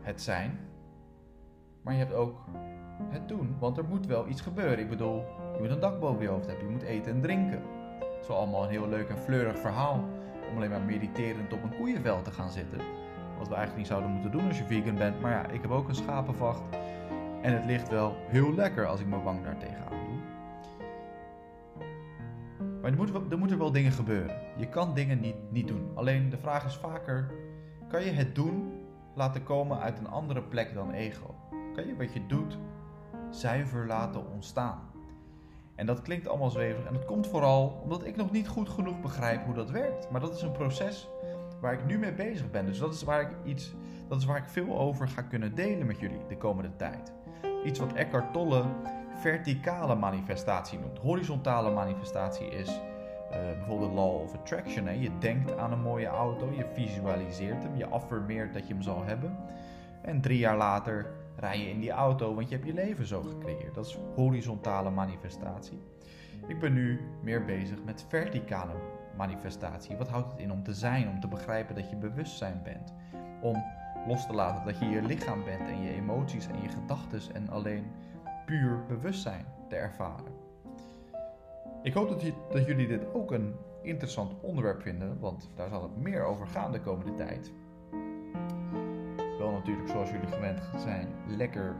het 0.00 0.22
zijn, 0.22 0.58
maar 1.82 1.92
je 1.92 1.98
hebt 1.98 2.14
ook 2.14 2.38
het 3.08 3.28
doen, 3.28 3.56
want 3.58 3.78
er 3.78 3.84
moet 3.84 4.06
wel 4.06 4.28
iets 4.28 4.40
gebeuren. 4.40 4.78
Ik 4.78 4.88
bedoel, 4.88 5.24
je 5.54 5.60
moet 5.60 5.70
een 5.70 5.80
dak 5.80 6.00
boven 6.00 6.22
je 6.22 6.28
hoofd 6.28 6.46
hebben, 6.46 6.64
je 6.64 6.72
moet 6.72 6.82
eten 6.82 7.12
en 7.12 7.20
drinken. 7.20 7.62
Het 7.98 8.22
is 8.22 8.28
allemaal 8.28 8.62
een 8.64 8.70
heel 8.70 8.88
leuk 8.88 9.08
en 9.08 9.18
fleurig 9.18 9.58
verhaal 9.58 10.04
om 10.50 10.56
alleen 10.56 10.70
maar 10.70 10.80
mediterend 10.80 11.52
op 11.52 11.62
een 11.62 11.76
koeienvel 11.76 12.22
te 12.22 12.30
gaan 12.30 12.50
zitten. 12.50 12.78
Wat 13.38 13.48
we 13.48 13.54
eigenlijk 13.54 13.76
niet 13.76 13.86
zouden 13.86 14.10
moeten 14.10 14.30
doen 14.30 14.46
als 14.48 14.58
je 14.58 14.64
vegan 14.64 14.94
bent. 14.94 15.20
Maar 15.20 15.30
ja, 15.30 15.46
ik 15.48 15.62
heb 15.62 15.70
ook 15.70 15.88
een 15.88 15.94
schapenvacht. 15.94 16.62
En 17.42 17.52
het 17.52 17.64
ligt 17.64 17.88
wel 17.88 18.16
heel 18.28 18.54
lekker 18.54 18.86
als 18.86 19.00
ik 19.00 19.06
mijn 19.06 19.22
wang 19.22 19.42
daar 19.42 19.58
tegenaan 19.58 19.90
doe. 19.90 20.18
Maar 22.80 22.90
er 22.90 22.96
moeten, 23.38 23.50
er 23.50 23.58
wel 23.58 23.72
dingen 23.72 23.92
gebeuren. 23.92 24.36
Je 24.56 24.68
kan 24.68 24.94
dingen 24.94 25.20
niet, 25.20 25.50
niet 25.50 25.68
doen. 25.68 25.90
Alleen 25.94 26.30
de 26.30 26.38
vraag 26.38 26.64
is 26.64 26.76
vaker: 26.76 27.30
kan 27.88 28.04
je 28.04 28.10
het 28.10 28.34
doen 28.34 28.72
laten 29.14 29.42
komen 29.42 29.80
uit 29.80 29.98
een 29.98 30.08
andere 30.08 30.42
plek 30.42 30.74
dan 30.74 30.90
ego? 30.90 31.34
Kan 31.74 31.86
je 31.86 31.96
wat 31.96 32.12
je 32.12 32.26
doet 32.26 32.58
zuiver 33.30 33.86
laten 33.86 34.30
ontstaan? 34.32 34.93
En 35.74 35.86
dat 35.86 36.02
klinkt 36.02 36.28
allemaal 36.28 36.50
zweverig. 36.50 36.86
En 36.86 36.92
dat 36.92 37.04
komt 37.04 37.26
vooral 37.26 37.80
omdat 37.82 38.04
ik 38.04 38.16
nog 38.16 38.30
niet 38.30 38.48
goed 38.48 38.68
genoeg 38.68 39.00
begrijp 39.00 39.44
hoe 39.44 39.54
dat 39.54 39.70
werkt. 39.70 40.10
Maar 40.10 40.20
dat 40.20 40.34
is 40.34 40.42
een 40.42 40.52
proces 40.52 41.08
waar 41.60 41.72
ik 41.72 41.86
nu 41.86 41.98
mee 41.98 42.12
bezig 42.12 42.50
ben. 42.50 42.66
Dus 42.66 42.78
dat 42.78 42.94
is 42.94 43.02
waar 43.02 43.20
ik 43.20 43.30
iets, 43.44 43.74
dat 44.08 44.18
is 44.18 44.24
waar 44.24 44.36
ik 44.36 44.48
veel 44.48 44.78
over 44.78 45.08
ga 45.08 45.22
kunnen 45.22 45.54
delen 45.54 45.86
met 45.86 46.00
jullie 46.00 46.26
de 46.28 46.36
komende 46.36 46.76
tijd. 46.76 47.12
Iets 47.64 47.78
wat 47.78 47.92
Eckhart 47.92 48.32
Tolle 48.32 48.64
verticale 49.20 49.94
manifestatie 49.94 50.78
noemt. 50.78 50.98
Horizontale 50.98 51.70
manifestatie 51.70 52.46
is 52.46 52.68
uh, 52.68 52.78
bijvoorbeeld 53.30 53.90
de 53.90 53.96
law 53.96 54.20
of 54.20 54.34
attraction. 54.34 54.86
Hè? 54.86 54.92
Je 54.92 55.10
denkt 55.18 55.56
aan 55.56 55.72
een 55.72 55.80
mooie 55.80 56.06
auto, 56.06 56.50
je 56.56 56.66
visualiseert 56.72 57.62
hem, 57.62 57.76
je 57.76 57.86
affirmeert 57.86 58.52
dat 58.52 58.66
je 58.66 58.72
hem 58.72 58.82
zal 58.82 59.04
hebben. 59.04 59.36
En 60.00 60.20
drie 60.20 60.38
jaar 60.38 60.56
later 60.56 61.06
rij 61.36 61.58
je 61.58 61.70
in 61.70 61.80
die 61.80 61.90
auto, 61.90 62.34
want 62.34 62.48
je 62.48 62.54
hebt 62.54 62.66
je 62.66 62.74
leven 62.74 63.06
zo 63.06 63.22
gecreëerd. 63.22 63.74
Dat 63.74 63.86
is 63.86 63.98
horizontale 64.14 64.90
manifestatie. 64.90 65.78
Ik 66.46 66.58
ben 66.60 66.72
nu 66.72 67.00
meer 67.22 67.44
bezig 67.44 67.84
met 67.84 68.04
verticale 68.08 68.74
manifestatie. 69.16 69.96
Wat 69.96 70.08
houdt 70.08 70.30
het 70.30 70.40
in 70.40 70.52
om 70.52 70.62
te 70.62 70.74
zijn, 70.74 71.08
om 71.08 71.20
te 71.20 71.28
begrijpen 71.28 71.74
dat 71.74 71.90
je 71.90 71.96
bewustzijn 71.96 72.60
bent? 72.64 72.94
Om 73.42 73.64
los 74.06 74.26
te 74.26 74.32
laten 74.32 74.64
dat 74.64 74.78
je 74.78 74.86
je 74.86 75.02
lichaam 75.02 75.44
bent 75.44 75.68
en 75.68 75.82
je 75.82 75.94
emoties 75.94 76.46
en 76.46 76.62
je 76.62 76.68
gedachten 76.68 77.34
en 77.34 77.48
alleen 77.48 77.84
puur 78.46 78.84
bewustzijn 78.86 79.46
te 79.68 79.76
ervaren. 79.76 80.32
Ik 81.82 81.92
hoop 81.92 82.08
dat, 82.08 82.22
dat 82.50 82.66
jullie 82.66 82.86
dit 82.86 83.14
ook 83.14 83.32
een 83.32 83.54
interessant 83.82 84.40
onderwerp 84.40 84.82
vinden, 84.82 85.18
want 85.18 85.50
daar 85.54 85.68
zal 85.68 85.82
het 85.82 85.96
meer 85.96 86.24
over 86.24 86.46
gaan 86.46 86.72
de 86.72 86.80
komende 86.80 87.14
tijd 87.14 87.52
wel 89.38 89.50
natuurlijk 89.50 89.88
zoals 89.88 90.10
jullie 90.10 90.26
gewend 90.26 90.60
zijn, 90.76 91.08
lekker 91.26 91.74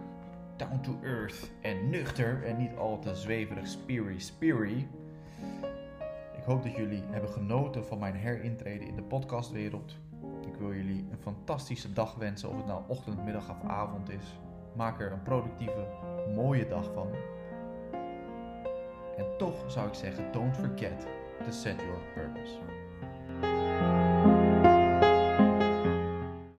down 0.57 0.81
to 0.81 0.99
earth 1.03 1.51
en 1.61 1.91
nuchter 1.91 2.45
en 2.45 2.57
niet 2.57 2.77
al 2.77 2.99
te 2.99 3.15
zweverig 3.15 3.67
speary 3.67 4.19
speary. 4.19 4.89
Ik 6.37 6.45
hoop 6.45 6.63
dat 6.63 6.77
jullie 6.77 7.03
hebben 7.11 7.31
genoten 7.31 7.87
van 7.87 7.99
mijn 7.99 8.15
herintreden 8.15 8.87
in 8.87 8.97
de 8.97 9.03
podcastwereld. 9.03 9.97
Ik 10.47 10.55
wil 10.59 10.75
jullie 10.75 11.07
een 11.11 11.19
fantastische 11.19 11.93
dag 11.93 12.15
wensen, 12.15 12.49
of 12.49 12.57
het 12.57 12.67
nou 12.67 12.83
ochtend, 12.87 13.25
middag 13.25 13.51
of 13.51 13.69
avond 13.71 14.11
is. 14.11 14.39
Maak 14.73 15.01
er 15.01 15.13
een 15.13 15.23
productieve, 15.23 15.87
mooie 16.35 16.69
dag 16.69 16.93
van. 16.93 17.09
En 19.17 19.27
toch 19.39 19.71
zou 19.71 19.89
ik 19.89 19.95
zeggen, 19.95 20.33
don't 20.33 20.57
forget 20.57 21.07
to 21.45 21.51
set 21.51 21.81
your 21.81 22.01
purpose. 22.15 22.84